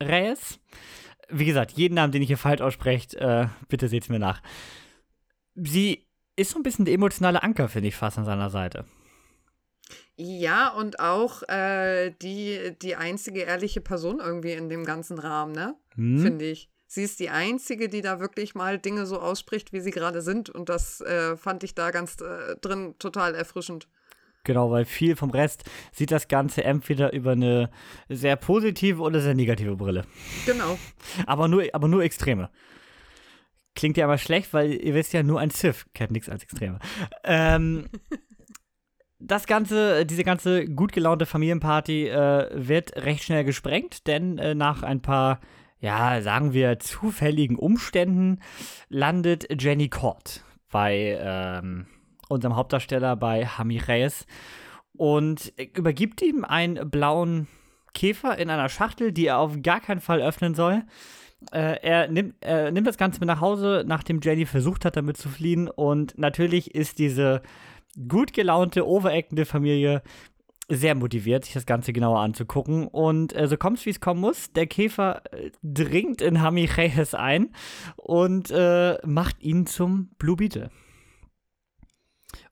[0.01, 0.59] Reyes.
[1.29, 4.41] Wie gesagt, jeden Namen, den ich hier falsch ausspreche, äh, bitte seht es mir nach.
[5.55, 8.85] Sie ist so ein bisschen der emotionale Anker, finde ich, fast an seiner Seite.
[10.15, 15.75] Ja, und auch äh, die, die einzige ehrliche Person irgendwie in dem ganzen Rahmen, ne?
[15.95, 16.19] Hm.
[16.19, 16.70] Finde ich.
[16.93, 20.49] Sie ist die Einzige, die da wirklich mal Dinge so ausspricht, wie sie gerade sind.
[20.49, 23.87] Und das äh, fand ich da ganz äh, drin total erfrischend.
[24.43, 27.69] Genau, weil viel vom Rest sieht das Ganze entweder über eine
[28.09, 30.03] sehr positive oder sehr negative Brille.
[30.45, 30.77] Genau.
[31.25, 32.49] aber, nur, aber nur Extreme.
[33.73, 36.79] Klingt ja aber schlecht, weil ihr wisst ja, nur ein Sith kennt nichts als Extreme.
[37.23, 37.85] Ähm,
[39.17, 44.83] das ganze, diese ganze gut gelaunte Familienparty äh, wird recht schnell gesprengt, denn äh, nach
[44.83, 45.39] ein paar
[45.81, 48.39] ja, sagen wir, zufälligen Umständen
[48.87, 51.87] landet Jenny Cord bei ähm,
[52.29, 54.25] unserem Hauptdarsteller bei Hami Reyes
[54.95, 57.47] und übergibt ihm einen blauen
[57.93, 60.83] Käfer in einer Schachtel, die er auf gar keinen Fall öffnen soll.
[61.51, 65.17] Äh, er, nimmt, er nimmt das Ganze mit nach Hause, nachdem Jenny versucht hat, damit
[65.17, 65.67] zu fliehen.
[65.67, 67.41] Und natürlich ist diese
[68.07, 70.03] gut gelaunte, overactende Familie
[70.71, 72.87] sehr motiviert, sich das Ganze genauer anzugucken.
[72.87, 74.51] Und äh, so kommt es, wie es kommen muss.
[74.53, 77.53] Der Käfer äh, dringt in Hami Reyes ein
[77.97, 80.69] und äh, macht ihn zum Blue Beetle.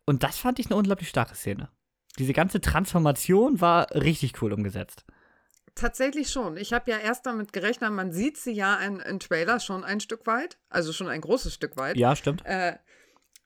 [0.05, 1.69] Und das fand ich eine unglaublich starke Szene.
[2.17, 5.05] Diese ganze Transformation war richtig cool umgesetzt.
[5.75, 6.57] Tatsächlich schon.
[6.57, 10.01] Ich habe ja erst damit gerechnet, man sieht sie ja in, in Trailer schon ein
[10.01, 11.95] Stück weit, also schon ein großes Stück weit.
[11.95, 12.43] Ja, stimmt.
[12.45, 12.73] Äh,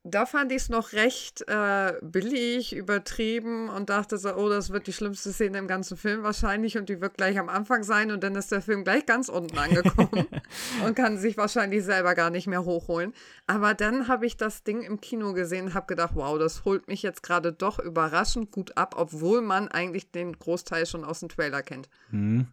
[0.04, 4.88] da fand ich es noch recht äh, billig, übertrieben und dachte so, oh, das wird
[4.88, 8.22] die schlimmste Szene im ganzen Film wahrscheinlich und die wird gleich am Anfang sein und
[8.22, 10.28] dann ist der Film gleich ganz unten angekommen
[10.86, 13.14] und kann sich wahrscheinlich selber gar nicht mehr hochholen.
[13.48, 16.90] Aber dann habe ich das Ding im Kino gesehen und habe gedacht, wow, das holt
[16.90, 21.30] mich jetzt gerade doch überraschend gut ab, obwohl man eigentlich den Großteil schon aus dem
[21.30, 21.88] Trailer kennt.
[22.12, 22.48] Mhm.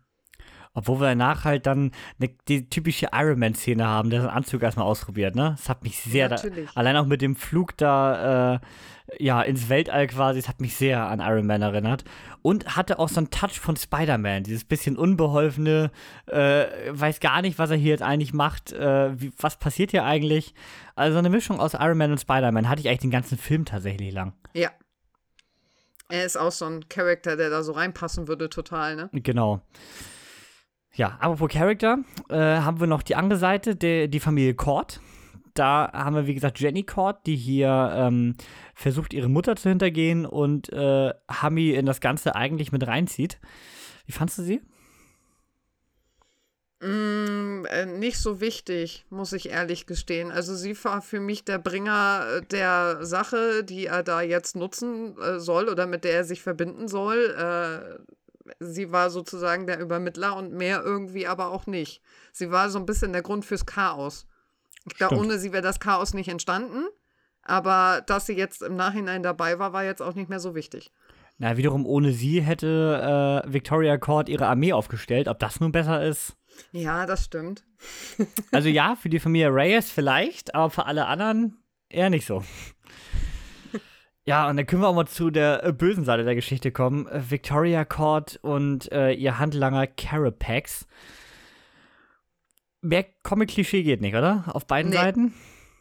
[0.72, 5.34] Obwohl wir danach halt dann ne, die typische Ironman-Szene haben, der seinen Anzug erstmal ausprobiert,
[5.34, 5.54] ne?
[5.56, 6.40] Das hat mich sehr, da,
[6.74, 8.60] allein auch mit dem Flug da, äh,
[9.18, 12.04] ja, ins Weltall quasi, das hat mich sehr an Iron Man erinnert.
[12.42, 15.90] Und hatte auch so einen Touch von Spider-Man, dieses bisschen unbeholfene,
[16.26, 20.04] äh, weiß gar nicht, was er hier jetzt eigentlich macht, äh, wie, was passiert hier
[20.04, 20.54] eigentlich.
[20.94, 24.12] Also eine Mischung aus Iron Man und Spider-Man hatte ich eigentlich den ganzen Film tatsächlich
[24.12, 24.34] lang.
[24.54, 24.70] Ja.
[26.08, 29.10] Er ist auch so ein Charakter, der da so reinpassen würde, total, ne?
[29.12, 29.62] Genau.
[30.94, 31.98] Ja, apropos Charakter,
[32.28, 35.00] äh, haben wir noch die andere Seite, der, die Familie Cord.
[35.54, 38.36] Da haben wir, wie gesagt, Jenny Cord, die hier ähm,
[38.74, 43.38] versucht, ihre Mutter zu hintergehen und äh, Hami in das Ganze eigentlich mit reinzieht.
[44.06, 44.60] Wie fandst du sie?
[46.82, 50.30] Mm, äh, nicht so wichtig, muss ich ehrlich gestehen.
[50.32, 55.14] Also sie war für mich der Bringer äh, der Sache, die er da jetzt nutzen
[55.18, 57.34] äh, soll oder mit der er sich verbinden soll.
[57.36, 58.02] Äh,
[58.58, 62.02] sie war sozusagen der Übermittler und mehr irgendwie aber auch nicht.
[62.32, 64.26] Sie war so ein bisschen der Grund fürs Chaos.
[64.86, 66.86] Ich glaube, ohne sie wäre das Chaos nicht entstanden.
[67.42, 70.92] Aber dass sie jetzt im Nachhinein dabei war, war jetzt auch nicht mehr so wichtig.
[71.38, 75.26] Na, wiederum ohne sie hätte äh, Victoria Court ihre Armee aufgestellt.
[75.26, 76.36] Ob das nun besser ist?
[76.72, 77.64] Ja, das stimmt.
[78.52, 81.56] also ja, für die Familie Reyes vielleicht, aber für alle anderen
[81.88, 82.44] eher nicht so.
[84.24, 87.06] Ja, und dann können wir auch mal zu der äh, bösen Seite der Geschichte kommen.
[87.08, 90.86] Äh, Victoria Court und äh, ihr Handlanger Carapax.
[92.82, 94.44] Mehr Comic-Klischee geht nicht, oder?
[94.48, 94.96] Auf beiden nee.
[94.96, 95.34] Seiten?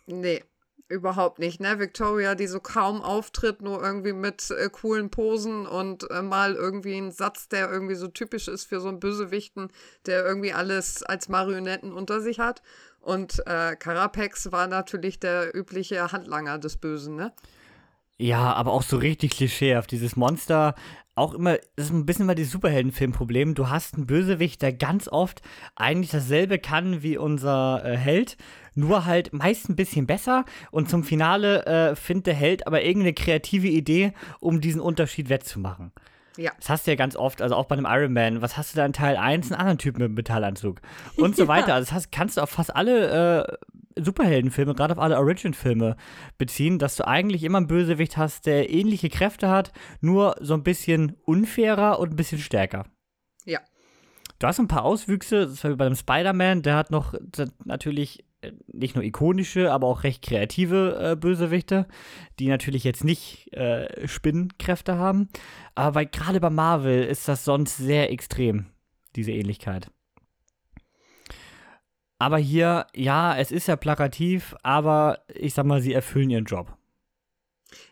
[0.08, 0.44] Nee,
[0.90, 1.60] überhaupt nicht.
[1.60, 1.80] Ne?
[1.80, 6.98] Victoria, die so kaum auftritt, nur irgendwie mit äh, coolen Posen und äh, mal irgendwie
[6.98, 9.72] ein Satz, der irgendwie so typisch ist für so einen Bösewichten,
[10.06, 12.62] der irgendwie alles als Marionetten unter sich hat.
[13.00, 17.34] Und äh, Carapax war natürlich der übliche Handlanger des Bösen, ne?
[18.20, 19.92] Ja, aber auch so richtig klischeehaft.
[19.92, 20.76] Dieses Monster,
[21.16, 23.56] auch immer, das ist ein bisschen mal das Superheldenfilmproblem.
[23.56, 25.42] Du hast einen Bösewicht, der ganz oft
[25.76, 28.36] eigentlich dasselbe kann wie unser äh, Held,
[28.76, 30.44] nur halt meist ein bisschen besser.
[30.70, 35.94] Und zum Finale äh, findet der Held aber irgendeine kreative Idee, um diesen Unterschied wettzumachen.
[36.36, 36.52] Ja.
[36.58, 38.42] Das hast du ja ganz oft, also auch bei einem Iron Man.
[38.42, 39.52] Was hast du da in Teil 1?
[39.52, 40.82] Einen anderen Typen mit einem Metallanzug.
[41.16, 41.74] Und so weiter.
[41.74, 43.58] Also das hast, kannst du auf fast alle äh,
[44.04, 45.96] Superheldenfilme, gerade auf alle Origin-Filme
[46.38, 50.64] beziehen, dass du eigentlich immer einen Bösewicht hast, der ähnliche Kräfte hat, nur so ein
[50.64, 52.86] bisschen unfairer und ein bisschen stärker.
[53.46, 53.60] Ja.
[54.40, 57.14] Du hast ein paar Auswüchse, das war wie bei dem Spider-Man, der hat noch
[57.66, 61.88] natürlich äh, nicht nur ikonische, aber auch recht kreative äh, Bösewichte,
[62.40, 65.30] die natürlich jetzt nicht äh, Spinnenkräfte haben.
[65.76, 68.68] Aber gerade bei Marvel ist das sonst sehr extrem,
[69.16, 69.92] diese Ähnlichkeit.
[72.20, 76.78] Aber hier, ja, es ist ja plakativ, aber ich sag mal, sie erfüllen ihren Job.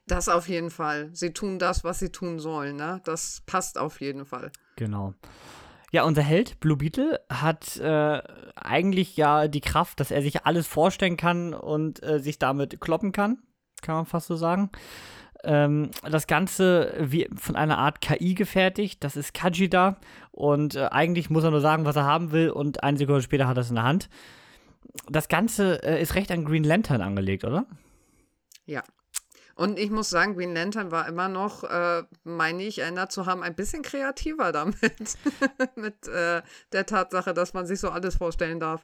[0.06, 1.10] Das auf jeden Fall.
[1.14, 3.02] Sie tun das, was sie tun sollen, ne?
[3.06, 4.52] Das passt auf jeden Fall.
[4.76, 5.14] Genau.
[5.92, 8.22] Ja, unser Held, Blue Beetle, hat äh,
[8.56, 13.14] eigentlich ja die Kraft, dass er sich alles vorstellen kann und äh, sich damit kloppen
[13.14, 13.40] kann.
[13.82, 14.72] Kann man fast so sagen.
[15.48, 19.02] Ähm, das Ganze wie von einer Art KI gefertigt.
[19.04, 19.96] Das ist Kajida.
[20.32, 22.50] Und äh, eigentlich muss er nur sagen, was er haben will.
[22.50, 24.10] Und eine Sekunde später hat er es in der Hand.
[25.10, 27.66] Das Ganze äh, ist recht an Green Lantern angelegt, oder?
[28.66, 28.84] Ja.
[29.56, 33.42] Und ich muss sagen, Green Lantern war immer noch, äh, meine ich, erinnert zu haben,
[33.42, 34.76] ein bisschen kreativer damit.
[35.76, 36.42] Mit äh,
[36.74, 38.84] der Tatsache, dass man sich so alles vorstellen darf.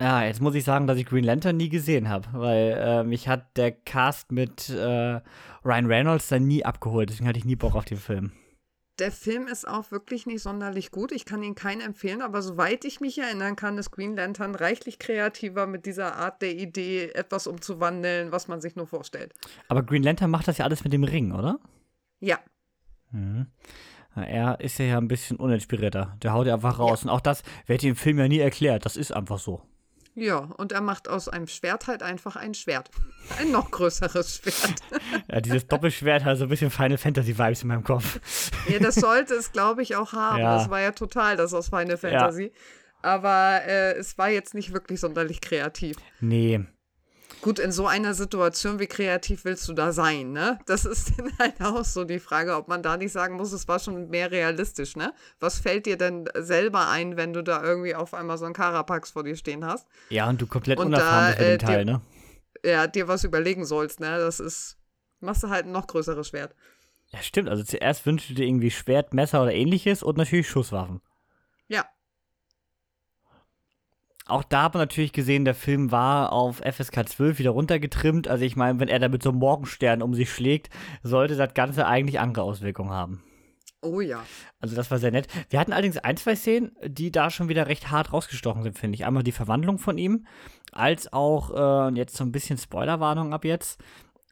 [0.00, 3.28] Ja, jetzt muss ich sagen, dass ich Green Lantern nie gesehen habe, weil äh, mich
[3.28, 5.20] hat der Cast mit äh,
[5.62, 7.10] Ryan Reynolds dann nie abgeholt.
[7.10, 8.32] Deswegen hatte ich nie Bock auf den Film.
[8.98, 11.12] Der Film ist auch wirklich nicht sonderlich gut.
[11.12, 14.98] Ich kann ihn keinen empfehlen, aber soweit ich mich erinnern kann, ist Green Lantern reichlich
[14.98, 19.34] kreativer mit dieser Art der Idee, etwas umzuwandeln, was man sich nur vorstellt.
[19.68, 21.58] Aber Green Lantern macht das ja alles mit dem Ring, oder?
[22.20, 22.38] Ja.
[23.10, 23.48] Mhm.
[24.14, 26.16] Er ist ja ein bisschen uninspirierter.
[26.22, 27.02] Der haut ja einfach raus.
[27.04, 27.10] Ja.
[27.10, 28.84] Und auch das wird im Film ja nie erklärt.
[28.84, 29.62] Das ist einfach so.
[30.14, 32.90] Ja, und er macht aus einem Schwert halt einfach ein Schwert.
[33.38, 34.74] Ein noch größeres Schwert.
[35.28, 38.20] ja, dieses Doppelschwert hat so ein bisschen Final Fantasy Vibes in meinem Kopf.
[38.68, 40.40] ja, das sollte es, glaube ich, auch haben.
[40.40, 40.56] Ja.
[40.56, 42.44] Das war ja total das aus Final Fantasy.
[42.44, 42.50] Ja.
[43.02, 45.96] Aber äh, es war jetzt nicht wirklich sonderlich kreativ.
[46.20, 46.66] Nee.
[47.40, 50.58] Gut, in so einer Situation, wie kreativ willst du da sein, ne?
[50.66, 53.66] Das ist dann halt auch so die Frage, ob man da nicht sagen muss, es
[53.66, 55.14] war schon mehr realistisch, ne?
[55.38, 59.10] Was fällt dir denn selber ein, wenn du da irgendwie auf einmal so einen Carapax
[59.10, 59.86] vor dir stehen hast?
[60.10, 62.00] Ja, und du komplett und unerfahren bist äh, Teil, dir, ne?
[62.62, 64.18] Ja, dir was überlegen sollst, ne?
[64.18, 64.76] Das ist,
[65.20, 66.54] machst du halt ein noch größeres Schwert.
[67.08, 67.48] Ja, stimmt.
[67.48, 71.00] Also zuerst wünschst du dir irgendwie Schwert, Messer oder ähnliches und natürlich Schusswaffen.
[71.68, 71.86] Ja,
[74.30, 78.28] auch da hat man natürlich gesehen, der Film war auf FSK 12 wieder runtergetrimmt.
[78.28, 80.70] Also ich meine, wenn er da mit so einem Morgenstern um sich schlägt,
[81.02, 83.22] sollte das Ganze eigentlich andere Auswirkungen haben.
[83.82, 84.24] Oh ja.
[84.60, 85.26] Also das war sehr nett.
[85.48, 88.96] Wir hatten allerdings ein, zwei Szenen, die da schon wieder recht hart rausgestochen sind, finde
[88.96, 89.06] ich.
[89.06, 90.26] Einmal die Verwandlung von ihm,
[90.72, 93.80] als auch, äh, jetzt so ein bisschen Spoilerwarnung ab jetzt,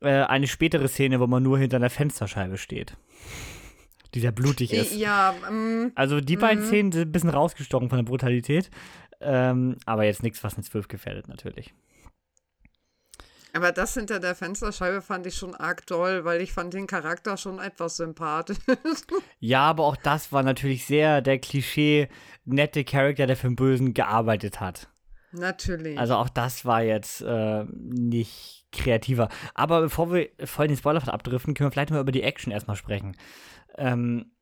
[0.02, 2.96] äh, eine spätere Szene, wo man nur hinter einer Fensterscheibe steht.
[4.14, 4.94] Die sehr blutig ist.
[4.94, 6.66] Ja, ähm, Also die beiden mm.
[6.66, 8.70] Szenen sind ein bisschen rausgestochen von der Brutalität.
[9.20, 11.74] Ähm, aber jetzt nichts, was eine 12 gefährdet, natürlich.
[13.54, 17.36] Aber das hinter der Fensterscheibe fand ich schon arg toll, weil ich fand den Charakter
[17.36, 18.58] schon etwas sympathisch.
[19.40, 22.08] Ja, aber auch das war natürlich sehr der Klischee
[22.44, 24.88] nette Charakter, der für den Bösen gearbeitet hat.
[25.32, 25.98] Natürlich.
[25.98, 29.28] Also auch das war jetzt äh, nicht kreativer.
[29.54, 32.76] Aber bevor wir voll den Spoiler abdriften, können wir vielleicht mal über die Action erstmal
[32.76, 33.16] sprechen.
[33.76, 34.32] Ähm,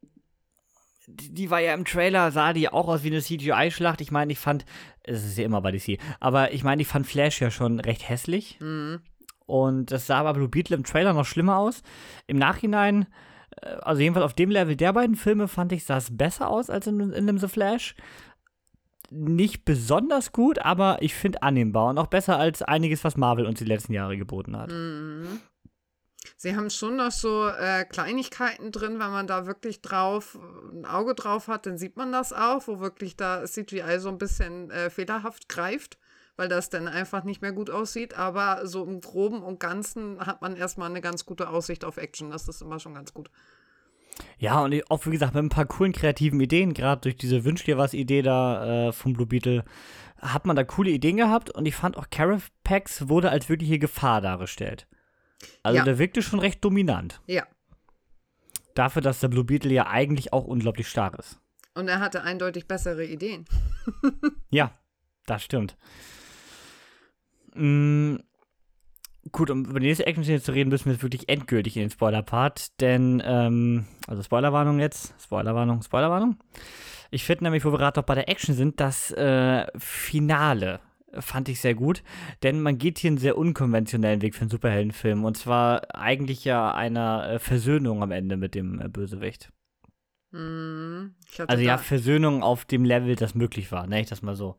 [1.07, 4.01] die, war ja im Trailer, sah die auch aus wie eine CGI-Schlacht.
[4.01, 4.65] Ich meine, ich fand,
[5.03, 8.09] es ist ja immer bei DC, aber ich meine, ich fand Flash ja schon recht
[8.09, 8.59] hässlich.
[8.61, 9.01] Mhm.
[9.47, 11.83] Und das sah aber Blue Beetle im Trailer noch schlimmer aus.
[12.27, 13.07] Im Nachhinein,
[13.63, 16.69] äh, also jedenfalls auf dem Level der beiden Filme, fand ich, sah es besser aus
[16.69, 17.95] als in, in dem The Flash.
[19.11, 23.61] Nicht besonders gut, aber ich finde annehmbar und auch besser als einiges, was Marvel uns
[23.61, 24.73] die letzten Jahre geboten hat.
[24.73, 25.41] Mhm.
[26.37, 30.39] Sie haben schon noch so äh, Kleinigkeiten drin, wenn man da wirklich drauf
[30.73, 34.19] ein Auge drauf hat, dann sieht man das auch, wo wirklich da CGI so ein
[34.19, 35.99] bisschen äh, fehlerhaft greift,
[36.37, 38.17] weil das dann einfach nicht mehr gut aussieht.
[38.17, 42.31] Aber so im Groben und Ganzen hat man erstmal eine ganz gute Aussicht auf Action.
[42.31, 43.31] Das ist immer schon ganz gut.
[44.39, 47.65] Ja, und auch wie gesagt, mit ein paar coolen kreativen Ideen, gerade durch diese Wünsch
[47.65, 49.65] dir was Idee da äh, vom Blue Beetle,
[50.19, 54.21] hat man da coole Ideen gehabt und ich fand auch Carapax wurde als wirkliche Gefahr
[54.21, 54.87] dargestellt.
[55.63, 55.85] Also Ja.
[55.85, 57.21] der wirkte schon recht dominant.
[57.27, 57.45] Ja.
[58.75, 61.39] Dafür, dass der Blue Beetle ja eigentlich auch unglaublich stark ist.
[61.75, 63.45] Und er hatte eindeutig bessere Ideen.
[64.51, 64.71] Ja,
[65.27, 65.77] das stimmt.
[67.55, 68.17] Mm,
[69.33, 71.91] gut, um über die nächste Action-Szene zu reden, müssen wir jetzt wirklich endgültig in den
[71.91, 76.37] Spoiler-Part, denn, ähm, also Spoilerwarnung jetzt, Spoilerwarnung, Spoilerwarnung.
[77.11, 80.81] Ich finde nämlich, wo wir gerade noch bei der Action sind, das äh, Finale
[81.13, 82.03] fand ich sehr gut,
[82.43, 86.75] denn man geht hier einen sehr unkonventionellen Weg für einen Superheldenfilm und zwar eigentlich ja
[86.75, 89.51] einer äh, Versöhnung am Ende mit dem äh, Bösewicht.
[91.31, 94.35] Ich hatte Also ja, Versöhnung auf dem Level, das möglich war, ne, ich das mal
[94.37, 94.57] so.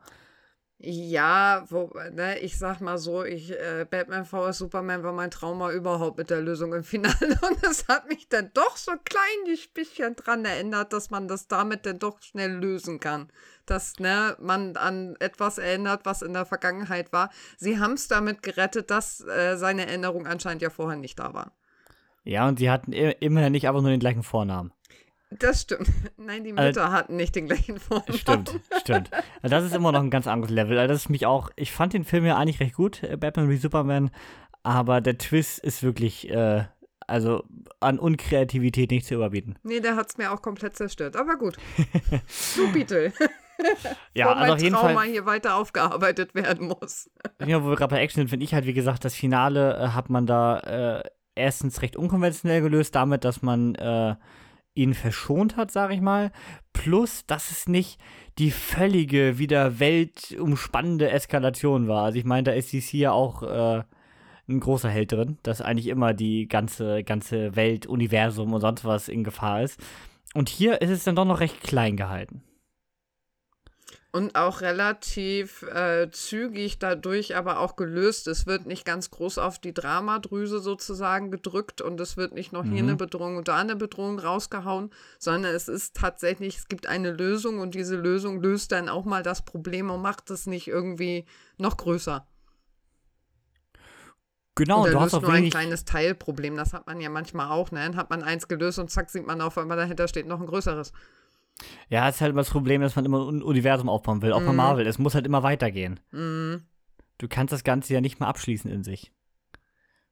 [0.80, 4.60] Ja, wo, ne, ich sag mal so, ich, äh, Batman vs.
[4.60, 8.52] Superman war mein Trauma überhaupt mit der Lösung im Finale und es hat mich dann
[8.54, 13.00] doch so ein kleines bisschen dran erinnert, dass man das damit dann doch schnell lösen
[13.00, 13.32] kann.
[13.68, 17.30] Dass, ne, man an etwas erinnert, was in der Vergangenheit war.
[17.58, 21.52] Sie haben es damit gerettet, dass äh, seine Erinnerung anscheinend ja vorher nicht da war.
[22.24, 24.72] Ja, und sie hatten immerhin nicht einfach nur den gleichen Vornamen.
[25.30, 25.90] Das stimmt.
[26.18, 28.18] Nein, die Äh, Mütter hatten nicht den gleichen Vornamen.
[28.18, 29.12] Stimmt, stimmt.
[29.14, 30.78] Also Das ist immer noch ein ganz anderes Level.
[30.80, 33.50] Also das ist mich auch, ich fand den Film ja eigentlich recht gut, äh, Batman
[33.50, 34.12] wie Superman,
[34.64, 36.64] aber der Twist ist wirklich, äh,
[37.08, 37.44] also
[37.80, 39.58] an Unkreativität nicht zu überbieten.
[39.64, 41.16] Nee, der hat es mir auch komplett zerstört.
[41.18, 41.58] Aber gut.
[42.56, 43.14] Du Beetle.
[44.13, 47.10] Ja, also auf jeden Trauma Fall, hier weiter aufgearbeitet werden muss.
[47.46, 49.88] ja, wo wir gerade bei Action sind, finde ich halt, wie gesagt, das Finale äh,
[49.89, 51.04] hat man da äh,
[51.36, 54.15] erstens recht unkonventionell gelöst, damit, dass man äh,
[54.74, 56.32] ihn verschont hat, sage ich mal.
[56.74, 58.00] Plus, dass es nicht
[58.38, 62.06] die völlige, wieder weltumspannende Eskalation war.
[62.06, 63.84] Also ich meine, da ist DC ja auch äh,
[64.48, 69.10] ein großer Held drin, dass eigentlich immer die ganze, ganze Welt, Universum und sonst was
[69.10, 69.80] in Gefahr ist.
[70.34, 72.43] Und hier ist es dann doch noch recht klein gehalten.
[74.18, 78.28] Und auch relativ äh, zügig dadurch aber auch gelöst.
[78.28, 82.64] Es wird nicht ganz groß auf die Dramadrüse sozusagen gedrückt und es wird nicht noch
[82.64, 82.90] hier Mhm.
[82.90, 87.60] eine Bedrohung und da eine Bedrohung rausgehauen, sondern es ist tatsächlich, es gibt eine Lösung
[87.60, 91.26] und diese Lösung löst dann auch mal das Problem und macht es nicht irgendwie
[91.58, 92.26] noch größer.
[94.56, 95.52] Genau, Oder du hast löst auch nur ein wenig.
[95.52, 96.56] kleines Teilproblem.
[96.58, 97.70] Das hat man ja manchmal auch.
[97.72, 97.82] Ne?
[97.82, 100.48] Dann hat man eins gelöst und zack, sieht man auf einmal dahinter steht noch ein
[100.48, 100.92] größeres.
[101.89, 104.41] Ja, es ist halt immer das Problem, dass man immer ein Universum aufbauen will, auch
[104.43, 104.56] bei Mhm.
[104.58, 104.88] Marvel.
[104.88, 106.00] Es muss halt immer weitergehen.
[106.12, 106.63] Mhm.
[107.17, 109.12] Du kannst das Ganze ja nicht mehr abschließen in sich.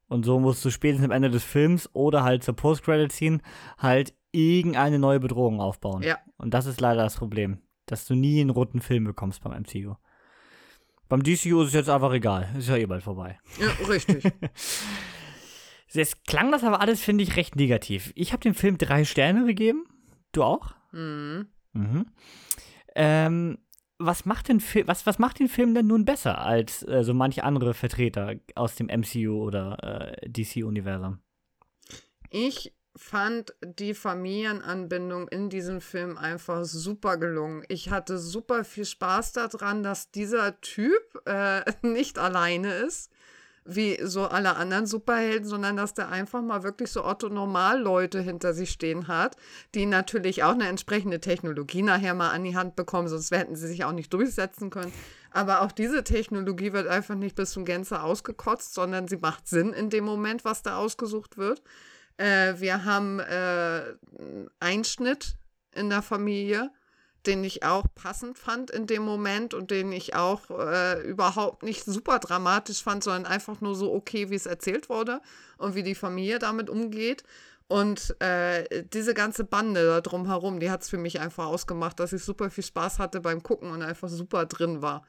[0.07, 3.39] Und so musst du spätestens am Ende des Films oder halt zur Post-Credit-Scene
[3.77, 6.03] halt irgendeine neue Bedrohung aufbauen.
[6.03, 6.19] Ja.
[6.37, 9.95] Und das ist leider das Problem, dass du nie einen roten Film bekommst beim MCU.
[11.07, 12.49] Beim DCU ist es jetzt einfach egal.
[12.57, 13.39] Ist ja eh bald vorbei.
[13.59, 14.23] Ja, richtig.
[15.91, 18.11] Jetzt klang das aber alles, finde ich, recht negativ.
[18.15, 19.85] Ich habe dem Film drei Sterne gegeben.
[20.33, 20.73] Du auch?
[20.95, 21.47] Mhm.
[21.73, 22.05] Mhm.
[22.95, 23.57] Ähm,
[23.97, 27.13] was macht, den Fi- was, was macht den Film denn nun besser als äh, so
[27.13, 31.19] manche andere Vertreter aus dem MCU oder äh, DC-Universum?
[32.29, 37.63] Ich fand die Familienanbindung in diesem Film einfach super gelungen.
[37.67, 43.11] Ich hatte super viel Spaß daran, dass dieser Typ äh, nicht alleine ist,
[43.65, 48.69] wie so alle anderen Superhelden, sondern dass der einfach mal wirklich so Otto-Normal-Leute hinter sich
[48.69, 49.35] stehen hat,
[49.73, 53.67] die natürlich auch eine entsprechende Technologie nachher mal an die Hand bekommen, sonst hätten sie
[53.67, 54.93] sich auch nicht durchsetzen können.
[55.31, 59.73] Aber auch diese Technologie wird einfach nicht bis zum Gänze ausgekotzt, sondern sie macht Sinn
[59.73, 61.63] in dem Moment, was da ausgesucht wird.
[62.17, 63.81] Äh, wir haben äh,
[64.59, 65.37] Einschnitt
[65.73, 66.71] in der Familie,
[67.27, 71.85] den ich auch passend fand in dem Moment und den ich auch äh, überhaupt nicht
[71.85, 75.21] super dramatisch fand, sondern einfach nur so okay, wie es erzählt wurde
[75.57, 77.23] und wie die Familie damit umgeht.
[77.67, 82.13] Und äh, diese ganze Bande da drumherum, die hat es für mich einfach ausgemacht, dass
[82.13, 85.03] ich super viel Spaß hatte beim Gucken und einfach super drin war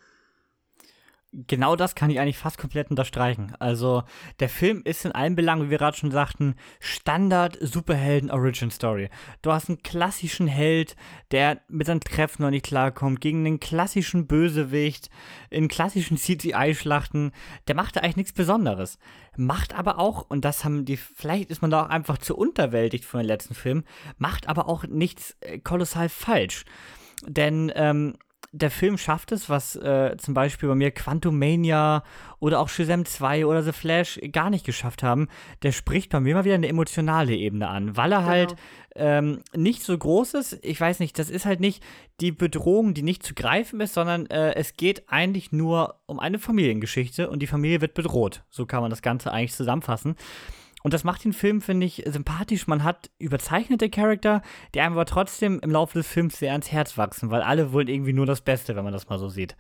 [1.47, 3.53] genau das kann ich eigentlich fast komplett unterstreichen.
[3.59, 4.05] Also,
[4.41, 9.11] der Film ist in allen Belangen, wie wir gerade schon sagten, Standard Superhelden Origin Story.
[9.43, 10.97] Du hast einen klassischen Held,
[11.31, 15.11] der mit seinen Kräften noch nicht klarkommt, gegen einen klassischen Bösewicht,
[15.51, 17.33] in klassischen CGI-Schlachten.
[17.69, 18.99] Der macht da eigentlich nichts Besonderes.
[19.37, 23.05] Macht aber auch, und das haben die, vielleicht ist man da auch einfach zu unterwältigt
[23.05, 23.85] von den letzten Filmen,
[24.17, 26.65] macht aber auch nichts äh, kolossal falsch.
[27.27, 28.17] Denn ähm,
[28.57, 32.03] der Film schafft es, was äh, zum Beispiel bei mir Quantum Mania
[32.39, 35.29] oder auch Shazam 2 oder The Flash gar nicht geschafft haben.
[35.63, 38.31] Der spricht bei mir mal wieder eine emotionale Ebene an, weil er genau.
[38.31, 38.57] halt
[38.95, 40.59] ähm, nicht so groß ist.
[40.63, 41.83] Ich weiß nicht, das ist halt nicht
[42.21, 46.39] die Bedrohung, die nicht zu greifen ist, sondern äh, es geht eigentlich nur um eine
[46.39, 48.43] Familiengeschichte und die Familie wird bedroht.
[48.49, 50.17] So kann man das Ganze eigentlich zusammenfassen.
[50.87, 52.69] Und das macht den Film, finde ich, sympathisch.
[52.69, 54.41] Man hat überzeichnete Charakter,
[54.73, 57.89] die einem aber trotzdem im Laufe des Films sehr ans Herz wachsen, weil alle wollen
[57.89, 59.57] irgendwie nur das Beste, wenn man das mal so sieht.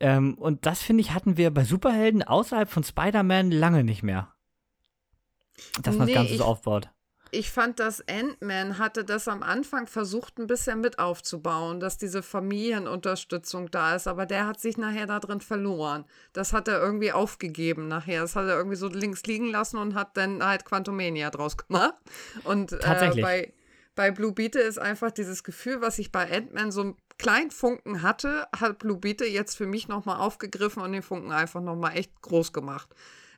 [0.00, 4.34] Ähm, und das, finde ich, hatten wir bei Superhelden außerhalb von Spider-Man lange nicht mehr.
[5.80, 6.90] Dass man nee, das Ganze so aufbaut
[7.34, 12.22] ich fand, dass Ant-Man hatte das am Anfang versucht, ein bisschen mit aufzubauen, dass diese
[12.22, 16.04] Familienunterstützung da ist, aber der hat sich nachher da drin verloren.
[16.32, 18.22] Das hat er irgendwie aufgegeben nachher.
[18.22, 21.94] Das hat er irgendwie so links liegen lassen und hat dann halt Quantumania draus gemacht.
[22.44, 23.52] Und äh, bei,
[23.94, 28.02] bei Blue Beetle ist einfach dieses Gefühl, was ich bei Ant-Man so einen kleinen Funken
[28.02, 32.22] hatte, hat Blue Beetle jetzt für mich nochmal aufgegriffen und den Funken einfach nochmal echt
[32.22, 32.88] groß gemacht.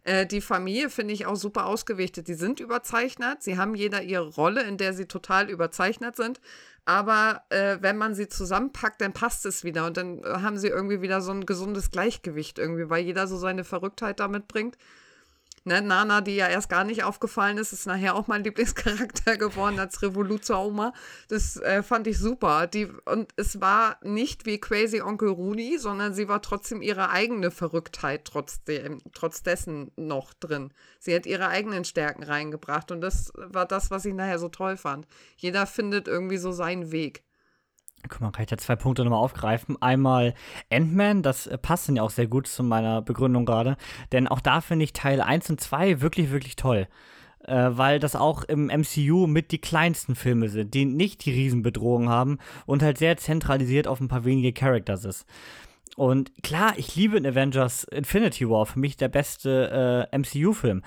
[0.06, 2.28] Äh, die Familie finde ich auch super ausgewichtet.
[2.28, 3.42] Die sind überzeichnet.
[3.42, 6.40] Sie haben jeder ihre Rolle, in der sie total überzeichnet sind.
[6.84, 9.84] Aber äh, wenn man sie zusammenpackt, dann passt es wieder.
[9.84, 13.64] Und dann haben sie irgendwie wieder so ein gesundes Gleichgewicht irgendwie, weil jeder so seine
[13.64, 14.78] Verrücktheit damit bringt.
[15.66, 19.80] Ne, Nana, die ja erst gar nicht aufgefallen ist, ist nachher auch mein Lieblingscharakter geworden
[19.80, 20.92] als Revoluzer-Oma.
[21.26, 22.68] Das äh, fand ich super.
[22.68, 27.50] Die, und es war nicht wie Crazy Onkel Rooney, sondern sie war trotzdem ihre eigene
[27.50, 30.72] Verrücktheit trotzdem, trotz dessen noch drin.
[31.00, 34.76] Sie hat ihre eigenen Stärken reingebracht und das war das, was ich nachher so toll
[34.76, 35.08] fand.
[35.36, 37.24] Jeder findet irgendwie so seinen Weg.
[38.08, 39.80] Guck mal, kann ich da zwei Punkte nochmal aufgreifen.
[39.80, 40.34] Einmal
[40.70, 43.76] Ant-Man, das äh, passt dann ja auch sehr gut zu meiner Begründung gerade.
[44.12, 46.88] Denn auch da finde ich Teil 1 und 2 wirklich, wirklich toll.
[47.44, 52.08] Äh, weil das auch im MCU mit die kleinsten Filme sind, die nicht die Riesenbedrohung
[52.08, 55.26] haben und halt sehr zentralisiert auf ein paar wenige Characters ist.
[55.96, 60.82] Und klar, ich liebe in Avengers Infinity War, für mich der beste äh, MCU-Film.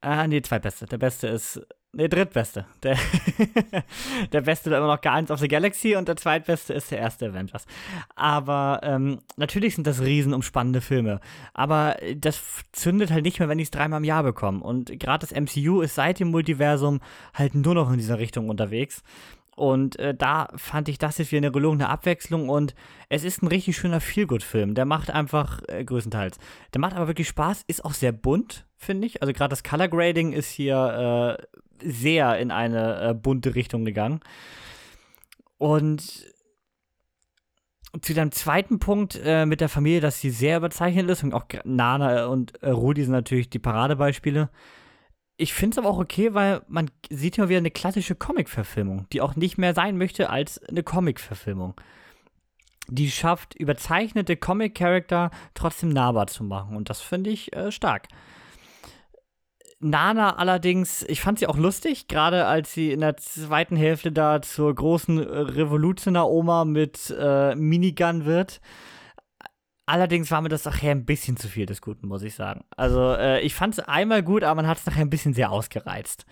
[0.00, 0.86] Ah, nee, zweitbeste.
[0.86, 1.60] Der beste ist
[1.98, 2.66] der drittbeste.
[2.82, 2.96] Der,
[4.32, 7.26] der beste war immer noch Guardians of the Galaxy und der zweitbeste ist der erste
[7.26, 7.66] Avengers.
[8.14, 11.20] Aber ähm, natürlich sind das riesenumspannende Filme.
[11.54, 12.40] Aber das
[12.72, 14.60] zündet halt nicht mehr, wenn ich es dreimal im Jahr bekomme.
[14.60, 17.00] Und gerade das MCU ist seit dem Multiversum
[17.34, 19.02] halt nur noch in dieser Richtung unterwegs.
[19.58, 22.76] Und äh, da fand ich das jetzt wie eine gelungene Abwechslung und
[23.08, 24.76] es ist ein richtig schöner Feelgood-Film.
[24.76, 26.38] Der macht einfach äh, größtenteils.
[26.72, 29.20] Der macht aber wirklich Spaß, ist auch sehr bunt, finde ich.
[29.20, 34.20] Also gerade das Color Grading ist hier äh, sehr in eine äh, bunte Richtung gegangen.
[35.58, 36.26] Und
[38.02, 41.46] zu deinem zweiten Punkt äh, mit der Familie, dass sie sehr überzeichnet ist und auch
[41.64, 44.50] Nana und äh, Rudi sind natürlich die Paradebeispiele.
[45.36, 49.20] Ich finde es aber auch okay, weil man sieht immer wieder eine klassische Comic-Verfilmung, die
[49.20, 51.74] auch nicht mehr sein möchte als eine Comic-Verfilmung.
[52.88, 58.08] Die schafft, überzeichnete Comic-Charakter trotzdem nahbar zu machen und das finde ich äh, stark.
[59.80, 64.42] Nana allerdings, ich fand sie auch lustig, gerade als sie in der zweiten Hälfte da
[64.42, 68.60] zur großen Revolutioner-Oma mit äh, Minigun wird.
[69.86, 72.64] Allerdings war mir das nachher ein bisschen zu viel des Guten, muss ich sagen.
[72.76, 75.50] Also, äh, ich fand es einmal gut, aber man hat es nachher ein bisschen sehr
[75.50, 76.26] ausgereizt.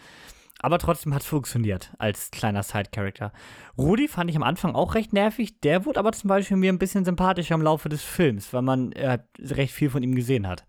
[0.59, 3.32] Aber trotzdem hat es funktioniert als kleiner Side-Character.
[3.78, 5.61] Rudi fand ich am Anfang auch recht nervig.
[5.61, 8.92] Der wurde aber zum Beispiel mir ein bisschen sympathischer im Laufe des Films, weil man
[8.92, 10.66] äh, recht viel von ihm gesehen hat.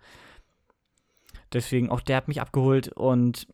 [1.53, 3.47] Deswegen auch der hat mich abgeholt und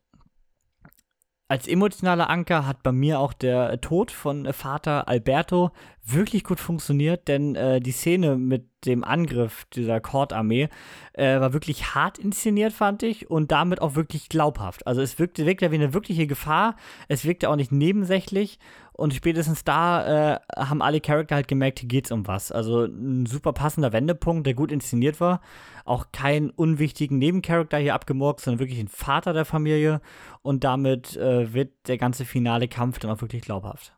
[1.54, 5.70] als emotionaler Anker hat bei mir auch der Tod von Vater Alberto
[6.04, 10.70] wirklich gut funktioniert, denn äh, die Szene mit dem Angriff dieser Kordarmee
[11.14, 14.88] äh, war wirklich hart inszeniert, fand ich, und damit auch wirklich glaubhaft.
[14.88, 16.76] Also es wirkte, wirkte wie eine wirkliche Gefahr,
[17.08, 18.58] es wirkte auch nicht nebensächlich
[18.94, 22.52] und spätestens da äh, haben alle Charakter halt gemerkt, hier geht's um was.
[22.52, 25.42] Also ein super passender Wendepunkt, der gut inszeniert war.
[25.84, 30.00] Auch keinen unwichtigen Nebencharakter hier abgemorgt, sondern wirklich ein Vater der Familie
[30.42, 33.94] und damit äh, wird der ganze finale Kampf dann auch wirklich glaubhaft.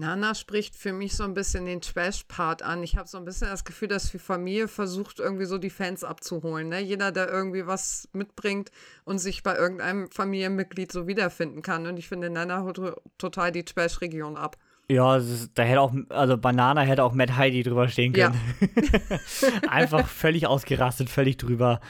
[0.00, 2.82] Nana spricht für mich so ein bisschen den Trash-Part an.
[2.82, 6.04] Ich habe so ein bisschen das Gefühl, dass die Familie versucht, irgendwie so die Fans
[6.04, 6.70] abzuholen.
[6.70, 6.80] Ne?
[6.80, 8.70] Jeder, der irgendwie was mitbringt
[9.04, 11.86] und sich bei irgendeinem Familienmitglied so wiederfinden kann.
[11.86, 12.80] Und ich finde, Nana holt
[13.18, 14.56] total die Trash-Region ab.
[14.88, 18.34] Ja, ist, da hätte auch, also Banana hätte auch Matt Heidi drüber stehen können.
[18.60, 19.18] Ja.
[19.68, 21.80] Einfach völlig ausgerastet, völlig drüber.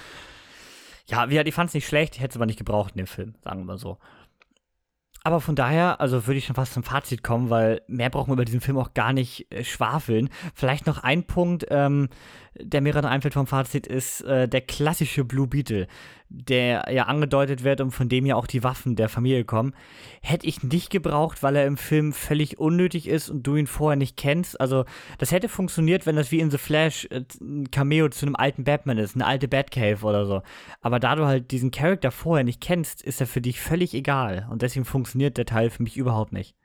[1.06, 3.34] Ja, wie, ich fand es nicht schlecht, hätte es aber nicht gebraucht in dem Film,
[3.42, 3.98] sagen wir mal so.
[5.22, 8.34] Aber von daher, also würde ich schon fast zum Fazit kommen, weil mehr brauchen wir
[8.34, 10.30] über diesen Film auch gar nicht äh, schwafeln.
[10.54, 12.08] Vielleicht noch ein Punkt, ähm,
[12.58, 15.86] der mir gerade einfällt vom Fazit, ist äh, der klassische Blue Beetle
[16.30, 19.74] der ja angedeutet wird und von dem ja auch die Waffen der Familie kommen,
[20.22, 23.96] hätte ich nicht gebraucht, weil er im Film völlig unnötig ist und du ihn vorher
[23.96, 24.60] nicht kennst.
[24.60, 24.84] Also,
[25.18, 28.62] das hätte funktioniert, wenn das wie in The Flash äh, ein Cameo zu einem alten
[28.62, 30.42] Batman ist, eine alte Batcave oder so.
[30.80, 34.46] Aber da du halt diesen Charakter vorher nicht kennst, ist er für dich völlig egal.
[34.50, 36.56] Und deswegen funktioniert der Teil für mich überhaupt nicht.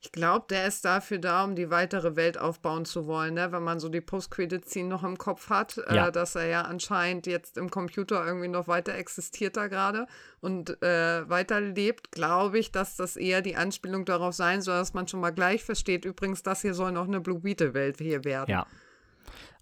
[0.00, 3.52] Ich glaube, der ist dafür da, um die weitere Welt aufbauen zu wollen, ne?
[3.52, 6.08] wenn man so die Post-Credit-Scene noch im Kopf hat, äh, ja.
[6.08, 10.06] äh, dass er ja anscheinend jetzt im Computer irgendwie noch weiter existiert da gerade
[10.40, 15.08] und äh, weiterlebt, glaube ich, dass das eher die Anspielung darauf sein soll, dass man
[15.08, 18.50] schon mal gleich versteht, übrigens, das hier soll noch eine Blue Beetle-Welt hier werden.
[18.50, 18.66] Ja.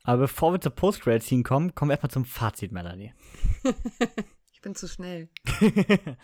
[0.04, 3.14] Aber bevor wir zur Post-Credit-Scene kommen, kommen wir erstmal zum Fazit, Melanie.
[4.52, 5.28] ich bin zu schnell.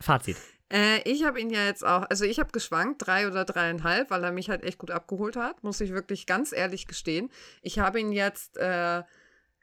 [0.00, 0.36] Fazit.
[0.72, 4.24] Äh, ich habe ihn ja jetzt auch, also ich habe geschwankt, drei oder dreieinhalb, weil
[4.24, 7.30] er mich halt echt gut abgeholt hat, muss ich wirklich ganz ehrlich gestehen.
[7.62, 9.02] Ich habe ihn jetzt, äh,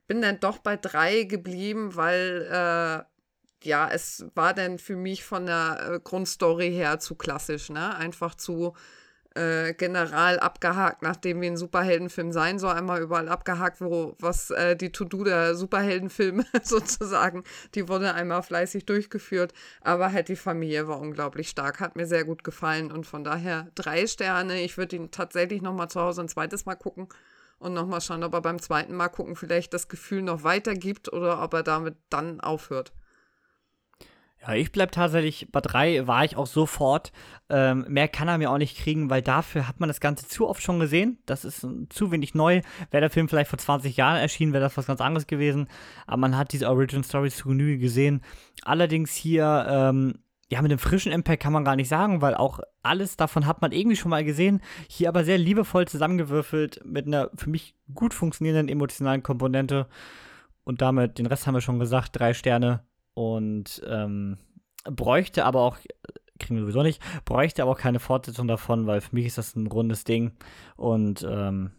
[0.07, 3.03] bin dann doch bei drei geblieben, weil, äh,
[3.67, 7.95] ja, es war dann für mich von der äh, Grundstory her zu klassisch, ne?
[7.95, 8.75] Einfach zu,
[9.35, 14.75] äh, General abgehakt, nachdem wie ein Superheldenfilm sein soll, einmal überall abgehakt, wo was äh,
[14.75, 17.43] die To-Do der Superheldenfilme sozusagen,
[17.75, 22.25] die wurde einmal fleißig durchgeführt, aber halt die Familie war unglaublich stark, hat mir sehr
[22.25, 24.61] gut gefallen und von daher drei Sterne.
[24.61, 27.07] Ich würde ihn tatsächlich nochmal zu Hause ein zweites Mal gucken
[27.59, 31.41] und nochmal schauen, ob er beim zweiten Mal gucken vielleicht das Gefühl noch weitergibt oder
[31.41, 32.91] ob er damit dann aufhört.
[34.41, 37.11] Ja, ich bleib tatsächlich bei drei, war ich auch sofort.
[37.47, 40.47] Ähm, mehr kann er mir auch nicht kriegen, weil dafür hat man das Ganze zu
[40.47, 41.19] oft schon gesehen.
[41.27, 42.61] Das ist zu wenig neu.
[42.89, 45.67] Wäre der Film vielleicht vor 20 Jahren erschienen, wäre das was ganz anderes gewesen.
[46.07, 48.21] Aber man hat diese Origin Stories zu Genüge gesehen.
[48.63, 50.15] Allerdings hier, ähm,
[50.49, 53.61] ja, mit dem frischen Impact kann man gar nicht sagen, weil auch alles davon hat
[53.61, 54.61] man irgendwie schon mal gesehen.
[54.89, 59.87] Hier aber sehr liebevoll zusammengewürfelt mit einer für mich gut funktionierenden emotionalen Komponente.
[60.63, 62.83] Und damit, den Rest haben wir schon gesagt, drei Sterne
[63.13, 64.37] und ähm,
[64.83, 65.77] bräuchte aber auch,
[66.39, 69.55] kriegen wir sowieso nicht, bräuchte aber auch keine Fortsetzung davon, weil für mich ist das
[69.55, 70.31] ein rundes Ding
[70.75, 71.71] und ähm,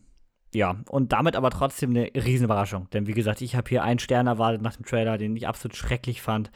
[0.55, 2.91] ja, und damit aber trotzdem eine Riesenüberraschung.
[2.91, 5.77] Denn wie gesagt, ich habe hier einen Stern erwartet nach dem Trailer, den ich absolut
[5.77, 6.51] schrecklich fand.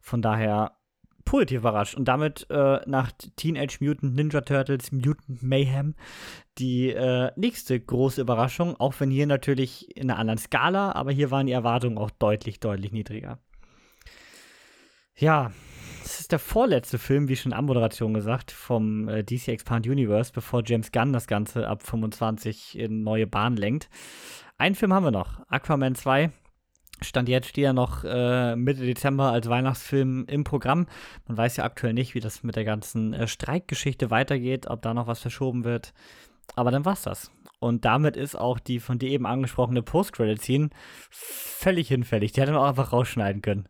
[0.00, 0.76] Von daher
[1.24, 1.94] positiv überrascht.
[1.94, 5.94] Und damit äh, nach Teenage Mutant Ninja Turtles Mutant Mayhem
[6.58, 11.30] die äh, nächste große Überraschung, auch wenn hier natürlich in einer anderen Skala, aber hier
[11.30, 13.38] waren die Erwartungen auch deutlich, deutlich niedriger.
[15.16, 15.52] Ja,
[16.04, 20.32] es ist der vorletzte Film, wie schon in Anmoderation gesagt, vom äh, DC Expand Universe,
[20.32, 23.88] bevor James Gunn das Ganze ab 25 in neue Bahnen lenkt.
[24.58, 26.32] Einen Film haben wir noch, Aquaman 2.
[27.00, 30.86] Stand jetzt steht ja noch äh, Mitte Dezember als Weihnachtsfilm im Programm.
[31.28, 34.94] Man weiß ja aktuell nicht, wie das mit der ganzen äh, Streikgeschichte weitergeht, ob da
[34.94, 35.92] noch was verschoben wird.
[36.56, 37.30] Aber dann war's das.
[37.60, 40.70] Und damit ist auch die von dir eben angesprochene Post-Credit-Scene
[41.10, 42.32] völlig hinfällig.
[42.32, 43.68] Die hätte man auch einfach rausschneiden können.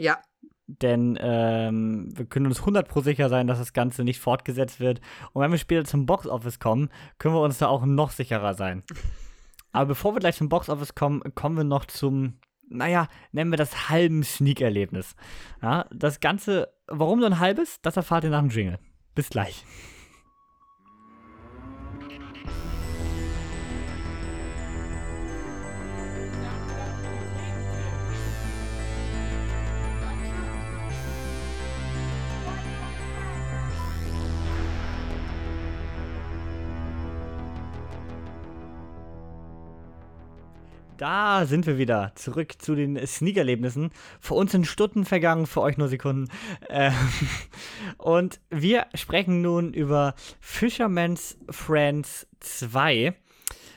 [0.00, 0.18] Ja.
[0.66, 5.00] Denn ähm, wir können uns 100% sicher sein, dass das Ganze nicht fortgesetzt wird.
[5.32, 8.84] Und wenn wir später zum Box-Office kommen, können wir uns da auch noch sicherer sein.
[9.72, 12.38] Aber bevor wir gleich zum Box-Office kommen, kommen wir noch zum,
[12.68, 15.16] naja, nennen wir das halben Sneak-Erlebnis.
[15.60, 18.78] Ja, das Ganze, warum so ein halbes, das erfahrt ihr nach dem Jingle.
[19.14, 19.64] Bis gleich.
[41.00, 42.12] Da sind wir wieder.
[42.14, 43.90] Zurück zu den Sneak-Erlebnissen.
[44.20, 46.28] Für uns sind Stunden vergangen, für euch nur Sekunden.
[46.68, 46.92] Ähm,
[47.96, 53.14] und wir sprechen nun über Fisherman's Friends 2.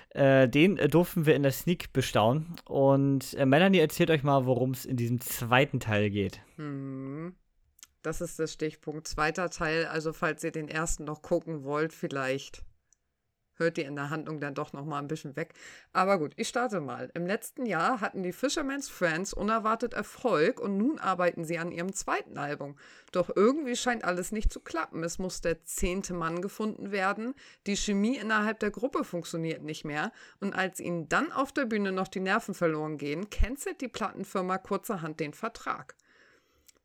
[0.09, 2.57] Äh, den durften wir in der Sneak bestaunen.
[2.65, 6.41] Und äh, Melanie erzählt euch mal, worum es in diesem zweiten Teil geht.
[6.57, 7.34] Hm.
[8.01, 9.07] Das ist der Stichpunkt.
[9.07, 12.65] Zweiter Teil, also falls ihr den ersten noch gucken wollt, vielleicht
[13.56, 15.54] hört ihr in der Handlung dann doch noch mal ein bisschen weg.
[15.91, 17.10] Aber gut, ich starte mal.
[17.14, 21.93] Im letzten Jahr hatten die Fisherman's Friends unerwartet Erfolg und nun arbeiten sie an ihrem
[21.93, 22.76] zweiten Album.
[23.12, 25.04] Doch irgendwie scheint alles nicht zu klappen.
[25.04, 27.36] Es muss der zehnte Mann gefunden werden.
[27.68, 30.12] Die Chemie innerhalb der Gruppe funktioniert nicht mehr.
[30.39, 34.58] Und als ihnen dann auf der Bühne noch die Nerven verloren gehen, cancelt die Plattenfirma
[34.58, 35.95] kurzerhand den Vertrag.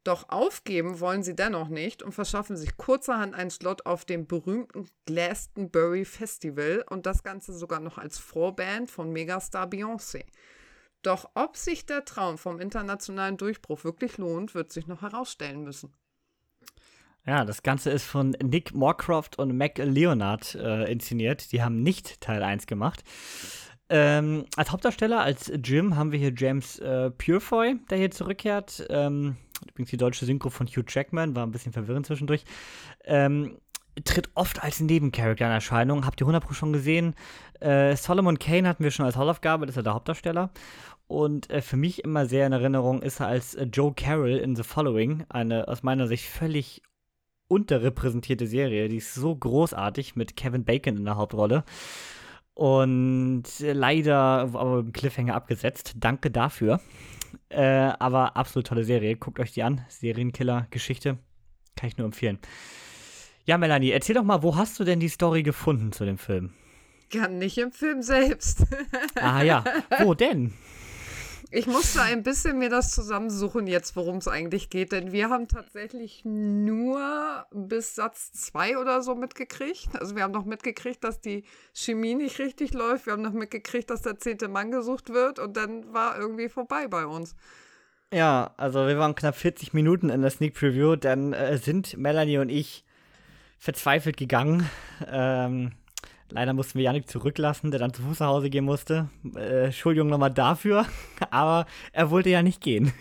[0.09, 4.89] Doch aufgeben wollen sie dennoch nicht und verschaffen sich kurzerhand einen Slot auf dem berühmten
[5.05, 10.25] Glastonbury Festival und das Ganze sogar noch als Vorband von Megastar Beyoncé.
[11.03, 15.93] Doch ob sich der Traum vom internationalen Durchbruch wirklich lohnt, wird sich noch herausstellen müssen.
[17.27, 21.53] Ja, das Ganze ist von Nick Moorcroft und Mac Leonard äh, inszeniert.
[21.53, 23.05] Die haben nicht Teil 1 gemacht.
[23.91, 28.87] Ähm, als Hauptdarsteller, als Jim, haben wir hier James äh, Purefoy, der hier zurückkehrt.
[28.91, 29.37] Ähm,
[29.67, 32.45] übrigens die deutsche Synchro von Hugh Jackman, war ein bisschen verwirrend zwischendurch.
[33.05, 33.59] Ähm,
[34.05, 36.07] tritt oft als Nebencharakter in Erscheinung.
[36.07, 37.15] Habt ihr 100% schon gesehen?
[37.61, 40.51] Äh, Solomon Kane hatten wir schon als Hauptaufgabe, das ist ja der Hauptdarsteller.
[41.07, 44.57] Und äh, für mich immer sehr in Erinnerung ist er als äh, Joe Carroll in
[44.57, 46.83] The Following, eine aus meiner Sicht völlig
[47.49, 48.89] unterrepräsentierte Serie.
[48.89, 51.65] Die ist so großartig mit Kevin Bacon in der Hauptrolle.
[52.53, 55.95] Und leider aber im Cliffhanger abgesetzt.
[55.97, 56.81] Danke dafür.
[57.51, 57.63] Äh,
[57.99, 59.17] aber absolut tolle Serie.
[59.17, 59.85] Guckt euch die an.
[59.89, 61.19] Serienkiller-Geschichte.
[61.77, 62.39] Kann ich nur empfehlen.
[63.45, 66.53] Ja, Melanie, erzähl doch mal, wo hast du denn die Story gefunden zu dem Film?
[67.11, 68.67] Gar nicht im Film selbst.
[69.15, 69.65] ah ja,
[70.01, 70.53] wo denn?
[71.51, 75.49] Ich musste ein bisschen mir das zusammensuchen jetzt, worum es eigentlich geht, denn wir haben
[75.49, 79.89] tatsächlich nur bis Satz 2 oder so mitgekriegt.
[79.99, 83.07] Also wir haben noch mitgekriegt, dass die Chemie nicht richtig läuft.
[83.07, 86.87] Wir haben noch mitgekriegt, dass der zehnte Mann gesucht wird und dann war irgendwie vorbei
[86.87, 87.35] bei uns.
[88.13, 92.39] Ja, also wir waren knapp 40 Minuten in der Sneak Preview, dann äh, sind Melanie
[92.39, 92.85] und ich
[93.59, 94.69] verzweifelt gegangen.
[95.11, 95.73] Ähm,
[96.31, 99.09] Leider mussten wir Janik zurücklassen, der dann zu Fuß nach Hause gehen musste.
[99.35, 100.87] Äh, Entschuldigung nochmal dafür,
[101.31, 102.93] aber er wollte ja nicht gehen.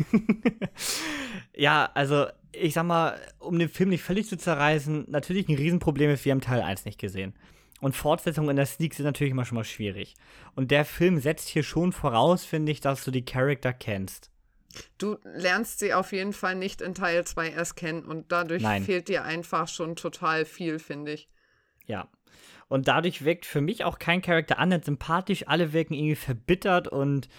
[1.53, 6.09] ja, also ich sag mal, um den Film nicht völlig zu zerreißen, natürlich ein Riesenproblem
[6.11, 7.33] ist, wir haben Teil 1 nicht gesehen.
[7.79, 10.15] Und Fortsetzungen in der Sneak sind natürlich immer schon mal schwierig.
[10.55, 14.31] Und der Film setzt hier schon voraus, finde ich, dass du die Charakter kennst.
[14.97, 18.83] Du lernst sie auf jeden Fall nicht in Teil 2 erst kennen und dadurch Nein.
[18.83, 21.29] fehlt dir einfach schon total viel, finde ich.
[21.85, 22.09] Ja,
[22.69, 25.47] und dadurch wirkt für mich auch kein Charakter annähernd sympathisch.
[25.47, 27.29] Alle wirken irgendwie verbittert und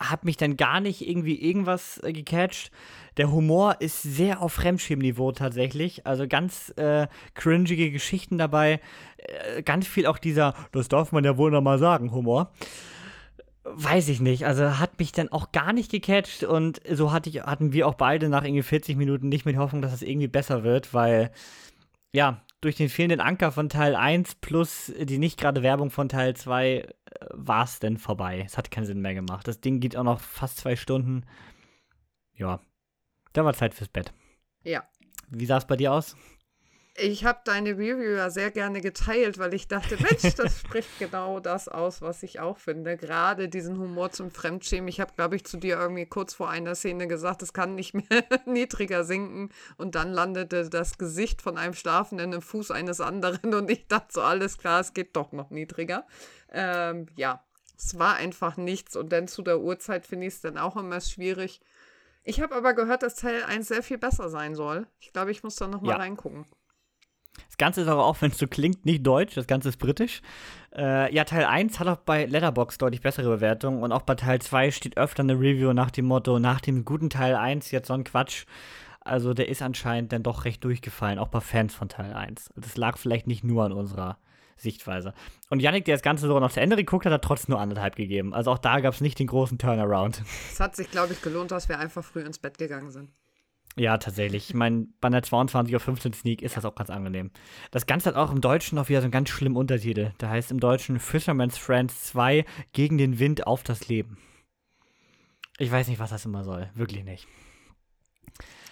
[0.00, 2.70] hat mich dann gar nicht irgendwie irgendwas äh, gecatcht.
[3.16, 6.06] Der Humor ist sehr auf Fremdschirmniveau tatsächlich.
[6.06, 8.80] Also ganz äh, cringige Geschichten dabei.
[9.16, 12.52] Äh, ganz viel auch dieser, das darf man ja wohl noch mal sagen, Humor.
[13.64, 14.46] Weiß ich nicht.
[14.46, 17.94] Also hat mich dann auch gar nicht gecatcht und so hatte ich, hatten wir auch
[17.94, 21.32] beide nach irgendwie 40 Minuten nicht mit Hoffnung, dass es irgendwie besser wird, weil
[22.12, 26.34] ja, durch den fehlenden Anker von Teil 1 plus die nicht gerade Werbung von Teil
[26.34, 26.86] 2 äh,
[27.32, 28.42] war es denn vorbei.
[28.44, 29.46] Es hat keinen Sinn mehr gemacht.
[29.46, 31.24] Das Ding geht auch noch fast zwei Stunden.
[32.34, 32.60] Ja,
[33.32, 34.12] da war Zeit fürs Bett.
[34.64, 34.88] Ja.
[35.28, 36.16] Wie sah es bei dir aus?
[37.00, 41.38] Ich habe deine Review ja sehr gerne geteilt, weil ich dachte, Mensch, das spricht genau
[41.38, 42.96] das aus, was ich auch finde.
[42.96, 44.88] Gerade diesen Humor zum Fremdschämen.
[44.88, 47.94] Ich habe, glaube ich, zu dir irgendwie kurz vor einer Szene gesagt, es kann nicht
[47.94, 49.50] mehr niedriger sinken.
[49.76, 53.54] Und dann landete das Gesicht von einem Schlafenden im Fuß eines anderen.
[53.54, 56.06] Und ich dachte so, alles klar, es geht doch noch niedriger.
[56.50, 57.44] Ähm, ja,
[57.76, 58.96] es war einfach nichts.
[58.96, 61.60] Und dann zu der Uhrzeit finde ich es dann auch immer schwierig.
[62.24, 64.86] Ich habe aber gehört, dass Teil 1 sehr viel besser sein soll.
[65.00, 65.96] Ich glaube, ich muss da noch mal ja.
[65.96, 66.44] reingucken.
[67.46, 70.22] Das Ganze ist aber auch, wenn es so klingt, nicht deutsch, das Ganze ist britisch.
[70.76, 74.40] Äh, ja, Teil 1 hat auch bei Letterbox deutlich bessere Bewertungen und auch bei Teil
[74.40, 77.94] 2 steht öfter eine Review nach dem Motto, nach dem guten Teil 1 jetzt so
[77.94, 78.44] ein Quatsch.
[79.00, 82.50] Also der ist anscheinend dann doch recht durchgefallen, auch bei Fans von Teil 1.
[82.56, 84.18] Das lag vielleicht nicht nur an unserer
[84.58, 85.14] Sichtweise.
[85.48, 87.96] Und Yannick, der das Ganze sogar noch zu Ende geguckt hat, hat trotzdem nur anderthalb
[87.96, 88.34] gegeben.
[88.34, 90.22] Also auch da gab es nicht den großen Turnaround.
[90.52, 93.10] Es hat sich, glaube ich, gelohnt, dass wir einfach früh ins Bett gegangen sind.
[93.76, 94.50] Ja, tatsächlich.
[94.50, 97.30] Ich meine, bei einer 22.15 Uhr Sneak ist das auch ganz angenehm.
[97.70, 100.12] Das Ganze hat auch im Deutschen noch wieder so einen ganz schlimmen Untertitel.
[100.20, 104.18] Der heißt im Deutschen Fisherman's Friends 2 gegen den Wind auf das Leben.
[105.58, 106.70] Ich weiß nicht, was das immer soll.
[106.74, 107.28] Wirklich nicht.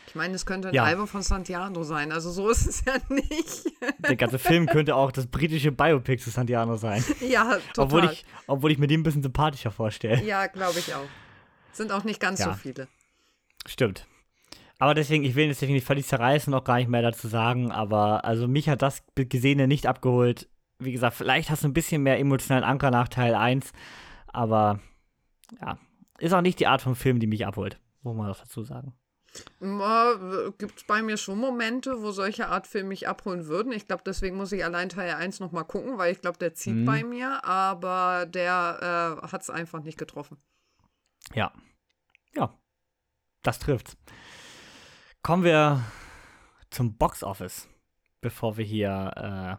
[0.09, 0.85] Ich meine, es könnte ein ja.
[0.85, 2.11] Album von Santiano sein.
[2.11, 3.71] Also so ist es ja nicht.
[3.99, 7.05] Der ganze Film könnte auch das britische Biopic zu Santiano sein.
[7.21, 7.85] Ja, total.
[7.85, 10.23] Obwohl ich, obwohl ich mir den ein bisschen sympathischer vorstelle.
[10.25, 11.07] Ja, glaube ich auch.
[11.73, 12.47] Sind auch nicht ganz ja.
[12.47, 12.89] so viele.
[13.67, 14.07] Stimmt.
[14.79, 18.25] Aber deswegen, ich will jetzt definitiv völlig zerreißen, noch gar nicht mehr dazu sagen, aber
[18.25, 20.49] also mich hat das Gesehene nicht abgeholt.
[20.79, 23.73] Wie gesagt, vielleicht hast du ein bisschen mehr emotionalen Anker nach Teil 1,
[24.27, 24.81] aber
[25.61, 25.79] ja,
[26.19, 28.93] ist auch nicht die Art von Film, die mich abholt, muss man auch dazu sagen.
[30.59, 33.73] Gibt es bei mir schon Momente, wo solche Art Filme mich abholen würden.
[33.73, 36.75] Ich glaube, deswegen muss ich allein Teil 1 nochmal gucken, weil ich glaube, der zieht
[36.75, 36.85] mhm.
[36.85, 40.39] bei mir, aber der äh, hat es einfach nicht getroffen.
[41.35, 41.53] Ja.
[42.35, 42.55] Ja.
[43.43, 43.97] Das trifft's.
[45.27, 45.83] Kommen wir
[46.71, 47.69] zum Box Office,
[48.21, 49.57] bevor wir hier äh,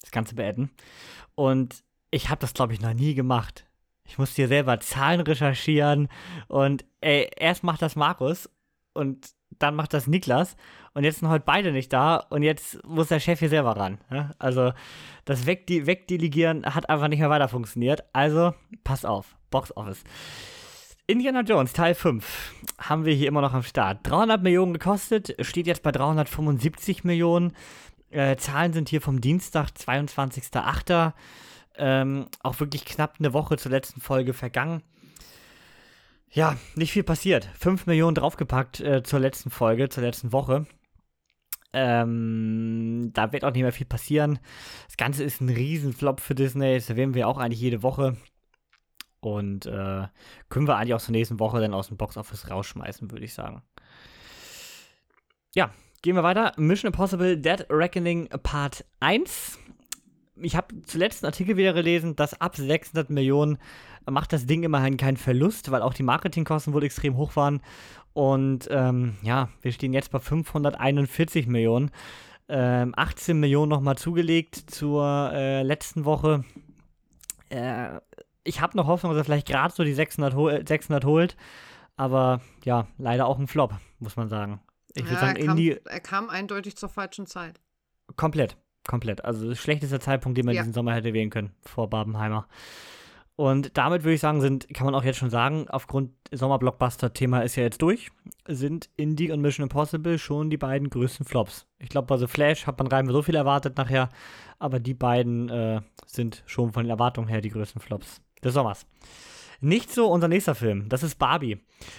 [0.00, 0.72] das Ganze beenden.
[1.36, 3.68] Und ich habe das, glaube ich, noch nie gemacht.
[4.02, 6.08] Ich musste hier selber Zahlen recherchieren
[6.48, 8.50] und ey, erst macht das Markus
[8.94, 9.28] und
[9.60, 10.56] dann macht das Niklas
[10.92, 13.98] und jetzt sind heute beide nicht da und jetzt muss der Chef hier selber ran.
[14.10, 14.32] Ja?
[14.40, 14.72] Also
[15.24, 18.02] das Wegde Wegdelegieren hat einfach nicht mehr weiter funktioniert.
[18.12, 20.02] Also pass auf, Box Office.
[21.10, 24.00] Indiana Jones Teil 5 haben wir hier immer noch am Start.
[24.02, 27.54] 300 Millionen gekostet, steht jetzt bei 375 Millionen.
[28.10, 31.14] Äh, Zahlen sind hier vom Dienstag, 22.08.
[31.76, 34.82] Ähm, auch wirklich knapp eine Woche zur letzten Folge vergangen.
[36.30, 37.48] Ja, nicht viel passiert.
[37.58, 40.66] 5 Millionen draufgepackt äh, zur letzten Folge, zur letzten Woche.
[41.72, 44.40] Ähm, da wird auch nicht mehr viel passieren.
[44.88, 46.74] Das Ganze ist ein Riesenflop für Disney.
[46.74, 48.18] Das erwähnen wir auch eigentlich jede Woche.
[49.20, 50.06] Und äh,
[50.48, 53.62] können wir eigentlich auch zur nächsten Woche dann aus dem Boxoffice rausschmeißen, würde ich sagen.
[55.54, 55.70] Ja,
[56.02, 56.52] gehen wir weiter.
[56.56, 59.58] Mission Impossible Dead Reckoning Part 1
[60.42, 63.58] ich habe zuletzt einen Artikel wieder gelesen, dass ab 600 Millionen
[64.08, 67.60] macht das Ding immerhin keinen Verlust, weil auch die Marketingkosten wohl extrem hoch waren.
[68.12, 71.90] Und ähm, ja, wir stehen jetzt bei 541 Millionen.
[72.48, 76.44] Ähm, 18 Millionen nochmal zugelegt zur äh, letzten Woche.
[77.50, 78.00] Äh,
[78.44, 81.36] ich habe noch Hoffnung, dass er vielleicht gerade so die 600, hol 600 holt.
[81.96, 84.60] Aber ja, leider auch ein Flop, muss man sagen.
[84.94, 87.60] Ich ja, sagen, er, kam, er kam eindeutig zur falschen Zeit.
[88.16, 88.56] Komplett.
[88.86, 89.24] Komplett.
[89.24, 90.62] Also das schlechteste Zeitpunkt, den man ja.
[90.62, 92.48] diesen Sommer hätte wählen können, vor Babenheimer.
[93.36, 97.54] Und damit würde ich sagen, sind, kann man auch jetzt schon sagen, aufgrund Sommerblockbuster-Thema ist
[97.54, 98.10] ja jetzt durch,
[98.48, 101.66] sind Indie und Mission Impossible schon die beiden größten Flops.
[101.78, 104.08] Ich glaube, bei The Flash hat man rein so viel erwartet nachher,
[104.58, 108.86] aber die beiden äh, sind schon von den Erwartungen her die größten Flops des Sommers.
[109.60, 111.58] Nicht so unser nächster Film, das ist Barbie.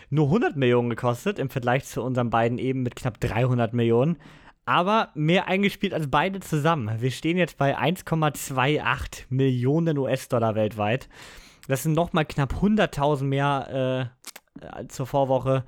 [0.09, 4.17] Nur 100 Millionen gekostet im Vergleich zu unseren beiden eben mit knapp 300 Millionen
[4.69, 7.01] aber mehr eingespielt als beide zusammen.
[7.01, 11.09] Wir stehen jetzt bei 1,28 Millionen US-Dollar weltweit.
[11.67, 14.11] Das sind nochmal knapp 100.000 mehr
[14.61, 15.63] äh, zur Vorwoche.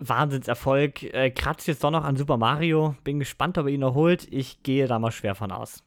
[0.00, 1.04] Wahnsinnserfolg.
[1.04, 2.96] Äh, kratzt jetzt doch noch an Super Mario.
[3.04, 4.26] Bin gespannt, ob er ihn noch holt.
[4.28, 5.84] Ich gehe da mal schwer von aus,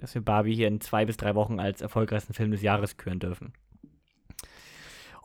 [0.00, 3.18] dass wir Barbie hier in zwei bis drei Wochen als erfolgreichsten Film des Jahres küren
[3.18, 3.52] dürfen.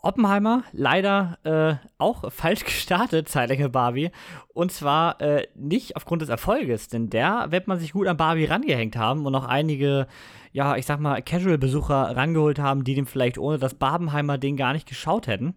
[0.06, 4.12] Oppenheimer leider äh, auch falsch gestartet, Zeitlänge Barbie.
[4.54, 8.46] Und zwar äh, nicht aufgrund des Erfolges, denn der wird man sich gut an Barbie
[8.46, 10.08] rangehängt haben und auch einige,
[10.52, 14.88] ja, ich sag mal, Casual-Besucher rangeholt haben, die dem vielleicht ohne das Barbenheimer-Ding gar nicht
[14.88, 15.56] geschaut hätten.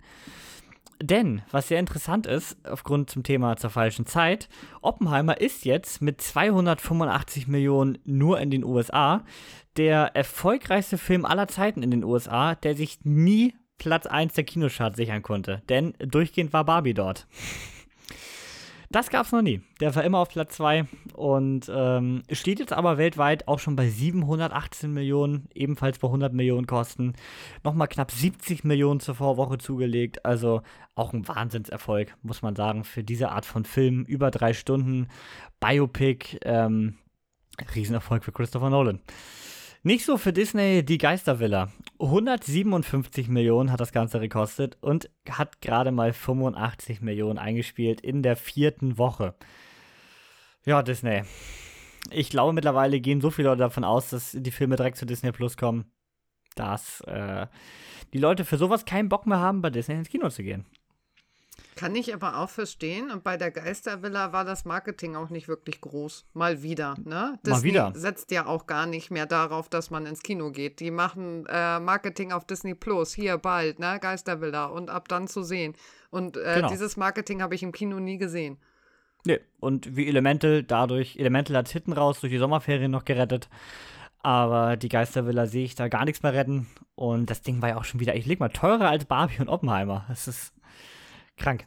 [1.00, 4.48] Denn, was sehr interessant ist, aufgrund zum Thema zur falschen Zeit,
[4.82, 9.24] Oppenheimer ist jetzt mit 285 Millionen nur in den USA
[9.76, 14.96] der erfolgreichste Film aller Zeiten in den USA, der sich nie Platz 1 der Kinocharts
[14.96, 15.62] sichern konnte.
[15.68, 17.28] Denn durchgehend war Barbie dort.
[18.90, 19.60] Das gab es noch nie.
[19.80, 23.86] Der war immer auf Platz 2 und ähm, steht jetzt aber weltweit auch schon bei
[23.86, 27.12] 718 Millionen, ebenfalls bei 100 Millionen Kosten.
[27.64, 30.24] Nochmal knapp 70 Millionen zur Vorwoche zugelegt.
[30.24, 30.62] Also
[30.94, 34.04] auch ein Wahnsinnserfolg, muss man sagen, für diese Art von Film.
[34.04, 35.08] Über drei Stunden,
[35.60, 36.94] Biopic, ähm,
[37.74, 39.00] Riesenerfolg für Christopher Nolan.
[39.88, 41.72] Nicht so für Disney die Geistervilla.
[41.98, 48.36] 157 Millionen hat das Ganze gekostet und hat gerade mal 85 Millionen eingespielt in der
[48.36, 49.34] vierten Woche.
[50.66, 51.22] Ja, Disney.
[52.10, 55.32] Ich glaube, mittlerweile gehen so viele Leute davon aus, dass die Filme direkt zu Disney
[55.32, 55.90] Plus kommen,
[56.54, 57.46] dass äh,
[58.12, 60.66] die Leute für sowas keinen Bock mehr haben, bei Disney ins Kino zu gehen.
[61.76, 63.10] Kann ich aber auch verstehen.
[63.10, 66.26] Und bei der Geistervilla war das Marketing auch nicht wirklich groß.
[66.34, 66.96] Mal wieder.
[67.04, 67.38] Ne?
[67.46, 67.92] Disney Mal wieder.
[67.94, 70.80] setzt ja auch gar nicht mehr darauf, dass man ins Kino geht.
[70.80, 73.14] Die machen äh, Marketing auf Disney Plus.
[73.14, 73.98] Hier bald, ne?
[74.00, 74.66] Geistervilla.
[74.66, 75.74] Und ab dann zu sehen.
[76.10, 76.68] Und äh, genau.
[76.68, 78.58] dieses Marketing habe ich im Kino nie gesehen.
[79.24, 79.40] Nee.
[79.60, 83.48] Und wie Elemental, dadurch, Elemental hat hinten raus durch die Sommerferien noch gerettet.
[84.20, 86.66] Aber die Geistervilla sehe ich da gar nichts mehr retten.
[86.94, 89.48] Und das Ding war ja auch schon wieder, ich leg mal, teurer als Barbie und
[89.48, 90.04] Oppenheimer.
[90.08, 90.52] Das ist
[91.38, 91.64] Krank.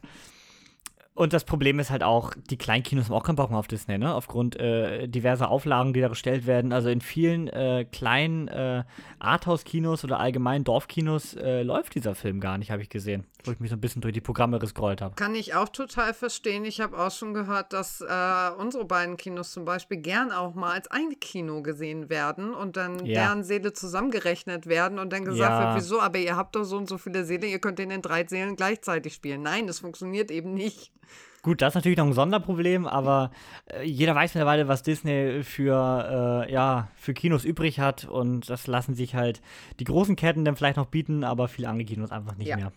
[1.14, 3.98] Und das Problem ist halt auch, die Kleinkinos haben auch keinen Bock mehr auf Disney,
[3.98, 4.14] ne?
[4.14, 6.72] Aufgrund äh, diverser Auflagen, die da gestellt werden.
[6.72, 8.84] Also in vielen äh, kleinen äh,
[9.18, 13.26] Arthouse-Kinos oder allgemein Dorfkinos äh, läuft dieser Film gar nicht, habe ich gesehen.
[13.44, 15.14] Wo ich mich so ein bisschen durch die Programme gescrollt habe.
[15.16, 16.64] Kann ich auch total verstehen.
[16.64, 20.72] Ich habe auch schon gehört, dass äh, unsere beiden Kinos zum Beispiel gern auch mal
[20.72, 23.20] als ein Kino gesehen werden und dann ja.
[23.20, 25.74] deren Seele zusammengerechnet werden und dann gesagt ja.
[25.74, 28.00] wird, wieso, aber ihr habt doch so und so viele Seele, ihr könnt in den
[28.00, 29.42] drei Seelen gleichzeitig spielen.
[29.42, 30.90] Nein, das funktioniert eben nicht.
[31.42, 33.32] Gut, das ist natürlich noch ein Sonderproblem, aber
[33.66, 38.68] äh, jeder weiß mittlerweile, was Disney für, äh, ja, für Kinos übrig hat und das
[38.68, 39.42] lassen sich halt
[39.80, 42.56] die großen Ketten dann vielleicht noch bieten, aber viele andere Kinos einfach nicht ja.
[42.56, 42.72] mehr.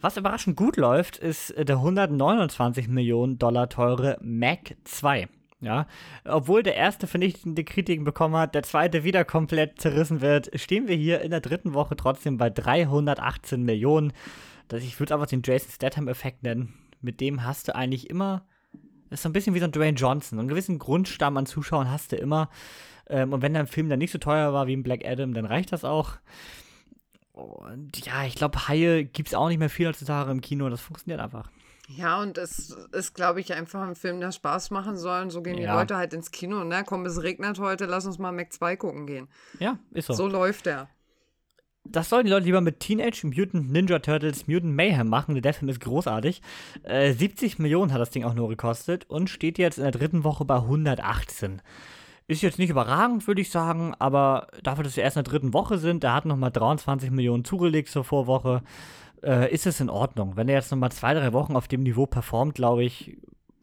[0.00, 5.28] Was überraschend gut läuft, ist der 129 Millionen Dollar teure Mac 2.
[5.60, 5.88] Ja,
[6.24, 10.94] obwohl der erste vernichtende Kritiken bekommen hat, der zweite wieder komplett zerrissen wird, stehen wir
[10.94, 14.12] hier in der dritten Woche trotzdem bei 318 Millionen.
[14.72, 18.46] ich würde einfach den Jason Statham-Effekt nennen mit dem hast du eigentlich immer,
[19.10, 21.90] das ist so ein bisschen wie so ein Dwayne Johnson, einen gewissen Grundstamm an Zuschauern
[21.90, 22.50] hast du immer.
[23.08, 25.46] Ähm, und wenn dein Film dann nicht so teuer war wie ein Black Adam, dann
[25.46, 26.12] reicht das auch.
[27.32, 30.80] Und ja, ich glaube, Haie gibt es auch nicht mehr viel heutzutage im Kino, das
[30.80, 31.48] funktioniert einfach.
[31.88, 35.22] Ja, und es ist, glaube ich, einfach ein Film, der Spaß machen soll.
[35.22, 35.72] Und so gehen ja.
[35.72, 36.62] die Leute halt ins Kino.
[36.62, 36.84] Ne?
[36.84, 39.28] Komm, es regnet heute, lass uns mal Mac 2 gucken gehen.
[39.58, 40.12] Ja, ist so.
[40.12, 40.90] So läuft der
[41.90, 45.40] das sollen die Leute lieber mit Teenage Mutant Ninja Turtles Mutant Mayhem machen.
[45.40, 46.42] Der Film ist großartig.
[46.82, 50.24] Äh, 70 Millionen hat das Ding auch nur gekostet und steht jetzt in der dritten
[50.24, 51.62] Woche bei 118.
[52.26, 55.54] Ist jetzt nicht überragend, würde ich sagen, aber dafür, dass wir erst in der dritten
[55.54, 58.62] Woche sind, der hat nochmal 23 Millionen zugelegt zur Vorwoche,
[59.22, 60.36] äh, ist es in Ordnung.
[60.36, 63.16] Wenn er jetzt nochmal zwei, drei Wochen auf dem Niveau performt, glaube ich,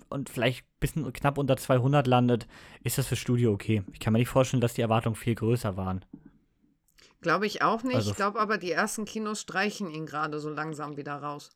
[0.10, 2.48] und vielleicht ein bisschen knapp unter 200 landet,
[2.84, 3.84] ist das für Studio okay.
[3.92, 6.04] Ich kann mir nicht vorstellen, dass die Erwartungen viel größer waren.
[7.26, 7.96] Glaube ich auch nicht.
[7.96, 11.50] Also, ich glaube aber, die ersten Kinos streichen ihn gerade so langsam wieder raus.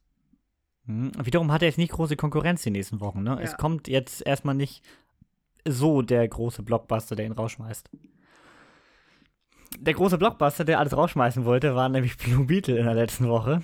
[0.87, 3.21] Mh, wiederum hat er jetzt nicht große Konkurrenz die nächsten Wochen.
[3.21, 3.35] Ne?
[3.35, 3.39] Ja.
[3.39, 4.83] Es kommt jetzt erstmal nicht
[5.67, 7.87] so der große Blockbuster, der ihn rausschmeißt.
[9.77, 13.61] Der große Blockbuster, der alles rausschmeißen wollte, war nämlich Blue Beetle in der letzten Woche.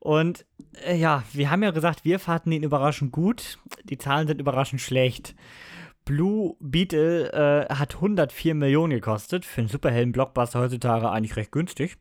[0.00, 0.44] Und
[0.84, 3.58] äh, ja, wir haben ja gesagt, wir fanden ihn überraschend gut.
[3.84, 5.34] Die Zahlen sind überraschend schlecht.
[6.08, 9.44] Blue Beetle äh, hat 104 Millionen gekostet.
[9.44, 11.98] Für einen Superhelden-Blockbuster heutzutage eigentlich recht günstig.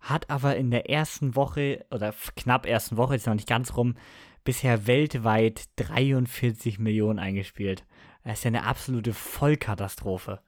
[0.00, 3.96] Hat aber in der ersten Woche, oder knapp ersten Woche, ist noch nicht ganz rum,
[4.44, 7.84] bisher weltweit 43 Millionen eingespielt.
[8.22, 10.38] Das ist ja eine absolute Vollkatastrophe.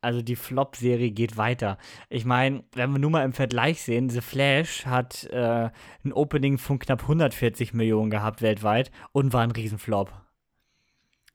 [0.00, 1.78] Also die Flop-Serie geht weiter.
[2.08, 5.70] Ich meine, wenn wir nur mal im Vergleich sehen, The Flash hat äh,
[6.04, 10.12] ein Opening von knapp 140 Millionen gehabt weltweit und war ein Riesenflop.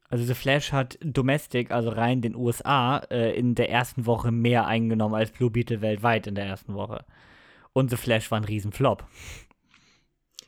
[0.10, 4.66] Also The Flash hat Domestic, also rein den USA, äh, in der ersten Woche mehr
[4.66, 7.04] eingenommen als Blue Beetle weltweit in der ersten Woche.
[7.74, 9.06] Und The Flash war ein Riesenflop.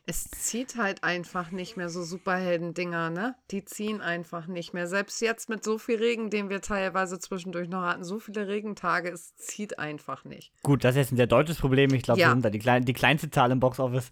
[0.05, 3.35] Es zieht halt einfach nicht mehr so Superhelden-Dinger, ne?
[3.51, 4.87] Die ziehen einfach nicht mehr.
[4.87, 9.09] Selbst jetzt mit so viel Regen, den wir teilweise zwischendurch noch hatten, so viele Regentage,
[9.09, 10.51] es zieht einfach nicht.
[10.63, 11.93] Gut, das ist jetzt ein sehr deutsches Problem.
[11.93, 12.29] Ich glaube, ja.
[12.29, 14.11] wir sind da die, klein, die kleinste Zahl im Boxoffice.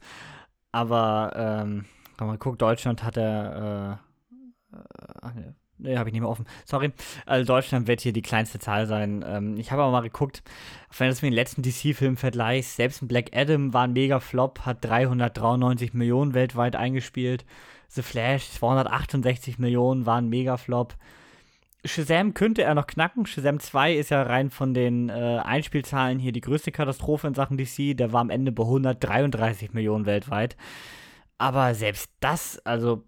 [0.71, 1.85] Aber, ähm,
[2.19, 4.06] wenn man guckt, Deutschland hat er, äh,
[5.21, 6.45] ach ne, ne habe ich nicht mehr offen.
[6.65, 6.91] Sorry.
[7.25, 9.23] Also Deutschland wird hier die kleinste Zahl sein.
[9.27, 10.43] Ähm, ich habe aber mal geguckt,
[10.97, 14.19] wenn du das mit den letzten DC-Filmen vergleichst, selbst ein Black Adam war ein mega
[14.19, 17.45] Flop, hat 393 Millionen weltweit eingespielt.
[17.89, 20.95] The Flash 268 Millionen war ein mega Flop.
[21.85, 23.25] Shazam könnte er noch knacken.
[23.25, 27.57] Shazam 2 ist ja rein von den äh, Einspielzahlen hier die größte Katastrophe in Sachen
[27.57, 27.95] DC.
[27.95, 30.57] Der war am Ende bei 133 Millionen weltweit.
[31.37, 33.03] Aber selbst das, also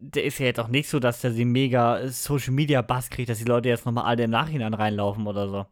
[0.00, 3.28] der ist ja jetzt auch nicht so, dass der sie mega Social Media Bass kriegt,
[3.28, 5.66] dass die Leute jetzt nochmal alle im Nachhinein reinlaufen oder so.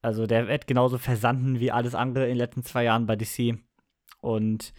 [0.00, 3.58] Also der wird genauso versanden wie alles andere in den letzten zwei Jahren bei DC.
[4.20, 4.72] Und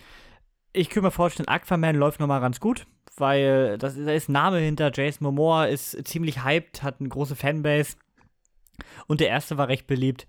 [0.74, 2.88] ich könnte mir vorstellen, Aquaman läuft nochmal ganz gut,
[3.18, 4.92] weil da ist ein Name hinter.
[4.94, 7.98] Jason Momoa ist ziemlich hyped, hat eine große Fanbase.
[9.08, 10.26] Und der erste war recht beliebt.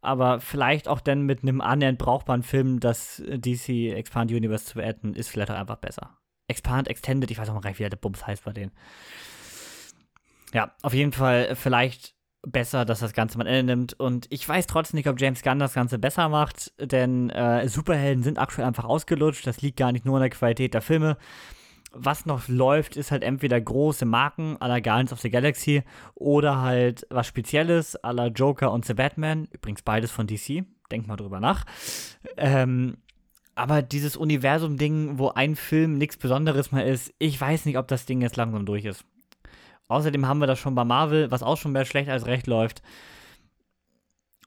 [0.00, 5.14] Aber vielleicht auch dann mit einem annähernd brauchbaren Film, das DC Expand Universe zu beenden,
[5.14, 6.18] ist vielleicht auch einfach besser.
[6.52, 8.72] Expand, Extended, ich weiß auch noch gar nicht, wie der Bums heißt bei denen.
[10.54, 12.14] Ja, auf jeden Fall vielleicht
[12.46, 13.98] besser, dass das Ganze mal Ende nimmt.
[13.98, 18.22] Und ich weiß trotzdem nicht, ob James Gunn das Ganze besser macht, denn äh, Superhelden
[18.22, 19.46] sind aktuell einfach ausgelutscht.
[19.46, 21.16] Das liegt gar nicht nur an der Qualität der Filme.
[21.94, 25.82] Was noch läuft, ist halt entweder große Marken à la Guardians of the Galaxy
[26.14, 29.46] oder halt was Spezielles à la Joker und The Batman.
[29.52, 30.64] Übrigens beides von DC.
[30.90, 31.64] Denk mal drüber nach.
[32.36, 32.96] Ähm,
[33.54, 38.06] aber dieses Universum-Ding, wo ein Film nichts Besonderes mehr ist, ich weiß nicht, ob das
[38.06, 39.04] Ding jetzt langsam durch ist.
[39.88, 42.82] Außerdem haben wir das schon bei Marvel, was auch schon mehr schlecht als recht läuft.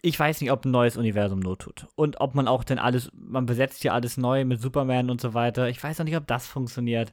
[0.01, 1.87] ich weiß nicht, ob ein neues Universum not tut.
[1.95, 5.33] Und ob man auch denn alles, man besetzt hier alles neu mit Superman und so
[5.33, 5.67] weiter.
[5.67, 7.11] Ich weiß auch nicht, ob das funktioniert.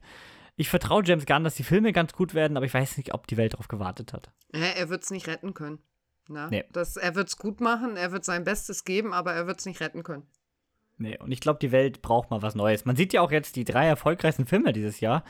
[0.56, 3.26] Ich vertraue James Gunn, dass die Filme ganz gut werden, aber ich weiß nicht, ob
[3.26, 4.30] die Welt darauf gewartet hat.
[4.54, 5.78] Ja, er wird es nicht retten können.
[6.28, 6.48] Na?
[6.48, 6.64] Nee.
[6.72, 9.66] Das, er wird es gut machen, er wird sein Bestes geben, aber er wird es
[9.66, 10.26] nicht retten können.
[11.02, 12.84] Nee, und ich glaube, die Welt braucht mal was Neues.
[12.84, 15.24] Man sieht ja auch jetzt die drei erfolgreichsten Filme dieses Jahr.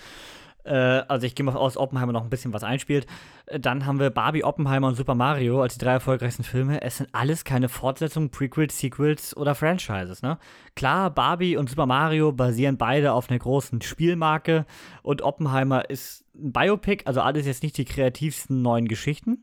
[0.64, 0.74] Äh,
[1.08, 3.06] also ich gehe mal aus, Oppenheimer noch ein bisschen was einspielt.
[3.46, 6.82] Äh, dann haben wir Barbie, Oppenheimer und Super Mario als die drei erfolgreichsten Filme.
[6.82, 10.22] Es sind alles keine Fortsetzungen, Prequels, Sequels oder Franchises.
[10.22, 10.38] Ne?
[10.76, 14.66] Klar, Barbie und Super Mario basieren beide auf einer großen Spielmarke
[15.02, 19.42] und Oppenheimer ist ein Biopic, also alles jetzt nicht die kreativsten neuen Geschichten.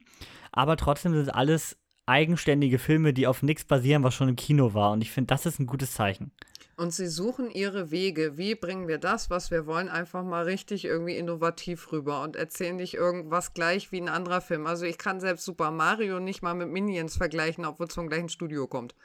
[0.52, 1.78] Aber trotzdem sind es alles
[2.10, 4.92] eigenständige Filme, die auf nichts basieren, was schon im Kino war.
[4.92, 6.32] Und ich finde, das ist ein gutes Zeichen.
[6.76, 8.38] Und sie suchen ihre Wege.
[8.38, 12.78] Wie bringen wir das, was wir wollen, einfach mal richtig irgendwie innovativ rüber und erzählen
[12.78, 14.66] nicht irgendwas gleich wie ein anderer Film.
[14.66, 18.30] Also ich kann selbst Super Mario nicht mal mit Minions vergleichen, obwohl es vom gleichen
[18.30, 18.96] Studio kommt.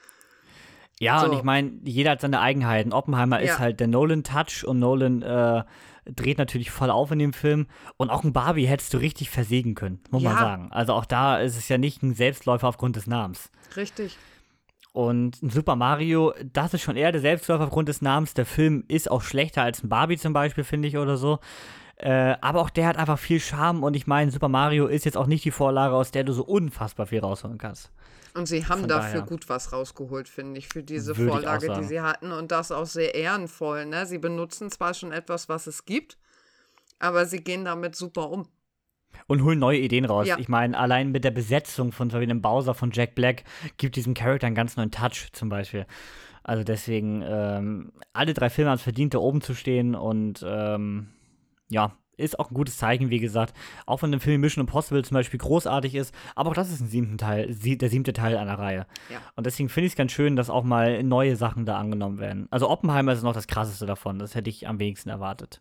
[1.00, 1.26] Ja, so.
[1.26, 2.92] und ich meine, jeder hat seine Eigenheiten.
[2.92, 3.52] Oppenheimer ja.
[3.52, 5.64] ist halt der Nolan-Touch und Nolan äh,
[6.06, 7.66] dreht natürlich voll auf in dem Film.
[7.96, 10.30] Und auch ein Barbie hättest du richtig versägen können, muss ja.
[10.30, 10.72] man sagen.
[10.72, 13.50] Also auch da ist es ja nicht ein Selbstläufer aufgrund des Namens.
[13.76, 14.16] Richtig.
[14.92, 18.34] Und ein Super Mario, das ist schon eher der Selbstläufer aufgrund des Namens.
[18.34, 21.40] Der Film ist auch schlechter als ein Barbie zum Beispiel, finde ich, oder so.
[21.96, 25.16] Äh, aber auch der hat einfach viel Charme und ich meine, Super Mario ist jetzt
[25.16, 27.90] auch nicht die Vorlage, aus der du so unfassbar viel rausholen kannst.
[28.34, 29.26] Und sie haben Von dafür daher.
[29.26, 32.32] gut was rausgeholt, finde ich, für diese Würde Vorlage, die sie hatten.
[32.32, 33.86] Und das auch sehr ehrenvoll.
[33.86, 34.06] Ne?
[34.06, 36.18] Sie benutzen zwar schon etwas, was es gibt,
[36.98, 38.48] aber sie gehen damit super um.
[39.28, 40.26] Und holen neue Ideen raus.
[40.26, 40.36] Ja.
[40.38, 43.44] Ich meine, allein mit der Besetzung von so einem Bowser von Jack Black
[43.76, 45.86] gibt diesem Charakter einen ganz neuen Touch zum Beispiel.
[46.42, 51.08] Also deswegen, ähm, alle drei Filme haben es verdient, da oben zu stehen und ähm,
[51.70, 53.54] ja, ist auch ein gutes Zeichen, wie gesagt.
[53.86, 56.88] Auch wenn der Film Mission Impossible zum Beispiel großartig ist, aber auch das ist ein
[56.88, 58.86] siebten Teil, der siebte Teil einer Reihe.
[59.10, 59.18] Ja.
[59.36, 62.46] Und deswegen finde ich es ganz schön, dass auch mal neue Sachen da angenommen werden.
[62.50, 64.18] Also Oppenheimer ist noch das krasseste davon.
[64.18, 65.60] Das hätte ich am wenigsten erwartet.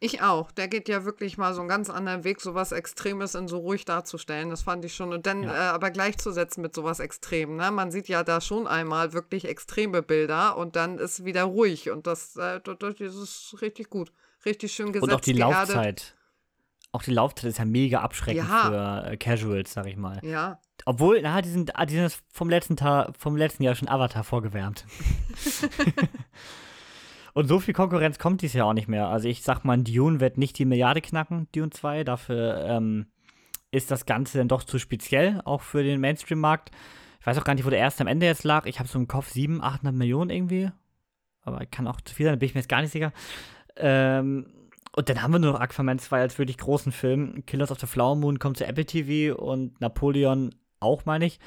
[0.00, 0.50] Ich auch.
[0.50, 3.84] Der geht ja wirklich mal so einen ganz anderen Weg, sowas Extremes in so ruhig
[3.84, 4.50] darzustellen.
[4.50, 5.12] Das fand ich schon.
[5.12, 5.52] Und dann ja.
[5.52, 7.56] äh, aber gleichzusetzen mit sowas Extrem.
[7.56, 7.70] Ne?
[7.70, 11.90] Man sieht ja da schon einmal wirklich extreme Bilder und dann ist wieder ruhig.
[11.90, 14.12] Und das, äh, das ist richtig gut
[14.46, 15.02] richtig schön gesetzt.
[15.02, 16.14] Und auch die Laufzeit.
[16.92, 18.64] Auch die Laufzeit ist ja mega abschreckend ja.
[18.66, 20.20] für äh, Casuals, sag ich mal.
[20.22, 20.60] Ja.
[20.84, 24.84] Obwohl, na, die sind, die sind vom letzten, Tag, vom letzten Jahr schon Avatar vorgewärmt.
[27.34, 29.08] Und so viel Konkurrenz kommt dies Jahr auch nicht mehr.
[29.08, 32.04] Also ich sag mal, Dune wird nicht die Milliarde knacken, Dune 2.
[32.04, 33.06] Dafür ähm,
[33.72, 36.70] ist das Ganze dann doch zu speziell, auch für den Mainstream-Markt.
[37.20, 38.66] Ich weiß auch gar nicht, wo der erste am Ende jetzt lag.
[38.66, 40.70] Ich habe so im Kopf 700, 800 Millionen irgendwie.
[41.42, 43.12] Aber ich kann auch zu viel sein, da bin ich mir jetzt gar nicht sicher.
[43.76, 44.46] Ähm,
[44.96, 47.44] und dann haben wir nur noch Aquaman 2 als wirklich großen Film.
[47.46, 51.40] Killers of the Flower Moon kommt zu Apple TV und Napoleon auch, meine ich.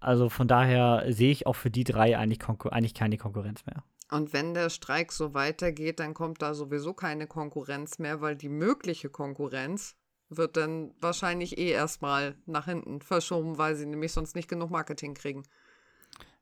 [0.00, 3.84] Also von daher sehe ich auch für die drei eigentlich, eigentlich keine Konkurrenz mehr.
[4.10, 8.48] Und wenn der Streik so weitergeht, dann kommt da sowieso keine Konkurrenz mehr, weil die
[8.48, 9.96] mögliche Konkurrenz
[10.30, 15.14] wird dann wahrscheinlich eh erstmal nach hinten verschoben, weil sie nämlich sonst nicht genug Marketing
[15.14, 15.42] kriegen.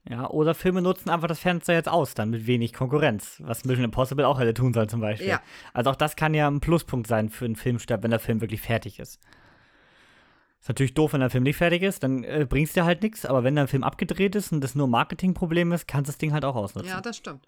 [0.09, 3.85] Ja, oder Filme nutzen einfach das Fenster jetzt aus, dann mit wenig Konkurrenz, was Mission
[3.85, 5.29] Impossible auch hätte tun sollen zum Beispiel.
[5.29, 5.43] Ja.
[5.73, 8.61] Also auch das kann ja ein Pluspunkt sein für einen Filmstart, wenn der Film wirklich
[8.61, 9.21] fertig ist.
[10.61, 13.03] Ist natürlich doof, wenn der Film nicht fertig ist, dann äh, bringt es dir halt
[13.03, 16.13] nichts, aber wenn der Film abgedreht ist und das nur ein Marketingproblem ist, kannst du
[16.13, 16.91] das Ding halt auch ausnutzen.
[16.91, 17.45] Ja, das stimmt.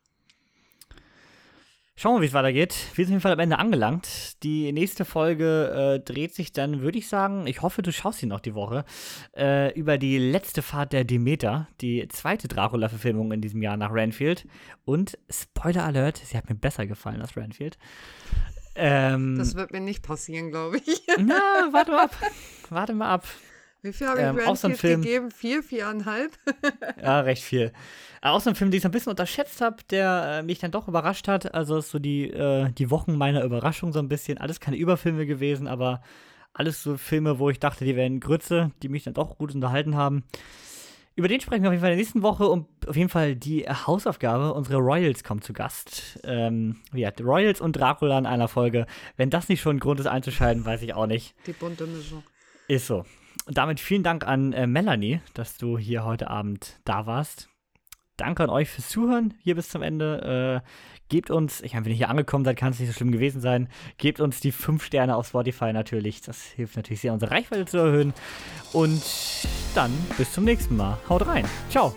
[2.00, 2.76] Schauen wir, wie es weitergeht.
[2.94, 4.40] Wir sind auf jeden Fall am Ende angelangt.
[4.44, 8.26] Die nächste Folge äh, dreht sich dann, würde ich sagen, ich hoffe, du schaust sie
[8.26, 8.84] noch die Woche,
[9.36, 14.46] äh, über die letzte Fahrt der Demeter, die zweite Dracula-Verfilmung in diesem Jahr nach Renfield.
[14.84, 17.78] Und Spoiler Alert, sie hat mir besser gefallen als Renfield.
[18.76, 21.02] Ähm, das wird mir nicht passieren, glaube ich.
[21.18, 22.16] Na, warte mal ab.
[22.70, 23.26] Warte mal ab.
[23.82, 25.30] Wie viel habe ich ähm, Renfield so gegeben?
[25.30, 26.32] Vier, viereinhalb?
[27.02, 27.72] ja, recht viel.
[28.22, 30.58] Äh, auch so ein Film, den ich so ein bisschen unterschätzt habe, der äh, mich
[30.58, 31.54] dann doch überrascht hat.
[31.54, 34.38] Also ist so die, äh, die Wochen meiner Überraschung so ein bisschen.
[34.38, 36.02] Alles keine Überfilme gewesen, aber
[36.52, 39.94] alles so Filme, wo ich dachte, die wären Grütze, die mich dann doch gut unterhalten
[39.94, 40.24] haben.
[41.14, 43.34] Über den sprechen wir auf jeden Fall in der nächsten Woche und auf jeden Fall
[43.34, 44.54] die Hausaufgabe.
[44.54, 46.20] Unsere Royals kommen zu Gast.
[46.24, 48.86] Ähm, ja, Royals und Dracula in einer Folge.
[49.16, 51.34] Wenn das nicht schon ein Grund ist einzuschalten, weiß ich auch nicht.
[51.46, 52.22] Die bunte Mischung.
[52.68, 53.04] Ist so.
[53.48, 57.48] Und damit vielen Dank an äh, Melanie, dass du hier heute Abend da warst.
[58.18, 60.62] Danke an euch fürs Zuhören hier bis zum Ende.
[60.62, 60.68] Äh,
[61.08, 63.40] gebt uns, ich meine, wenn ihr hier angekommen seid, kann es nicht so schlimm gewesen
[63.40, 63.68] sein.
[63.96, 66.20] Gebt uns die 5 Sterne auf Spotify natürlich.
[66.20, 68.12] Das hilft natürlich sehr, unsere Reichweite zu erhöhen.
[68.74, 69.02] Und
[69.74, 70.98] dann bis zum nächsten Mal.
[71.08, 71.46] Haut rein.
[71.70, 71.94] Ciao.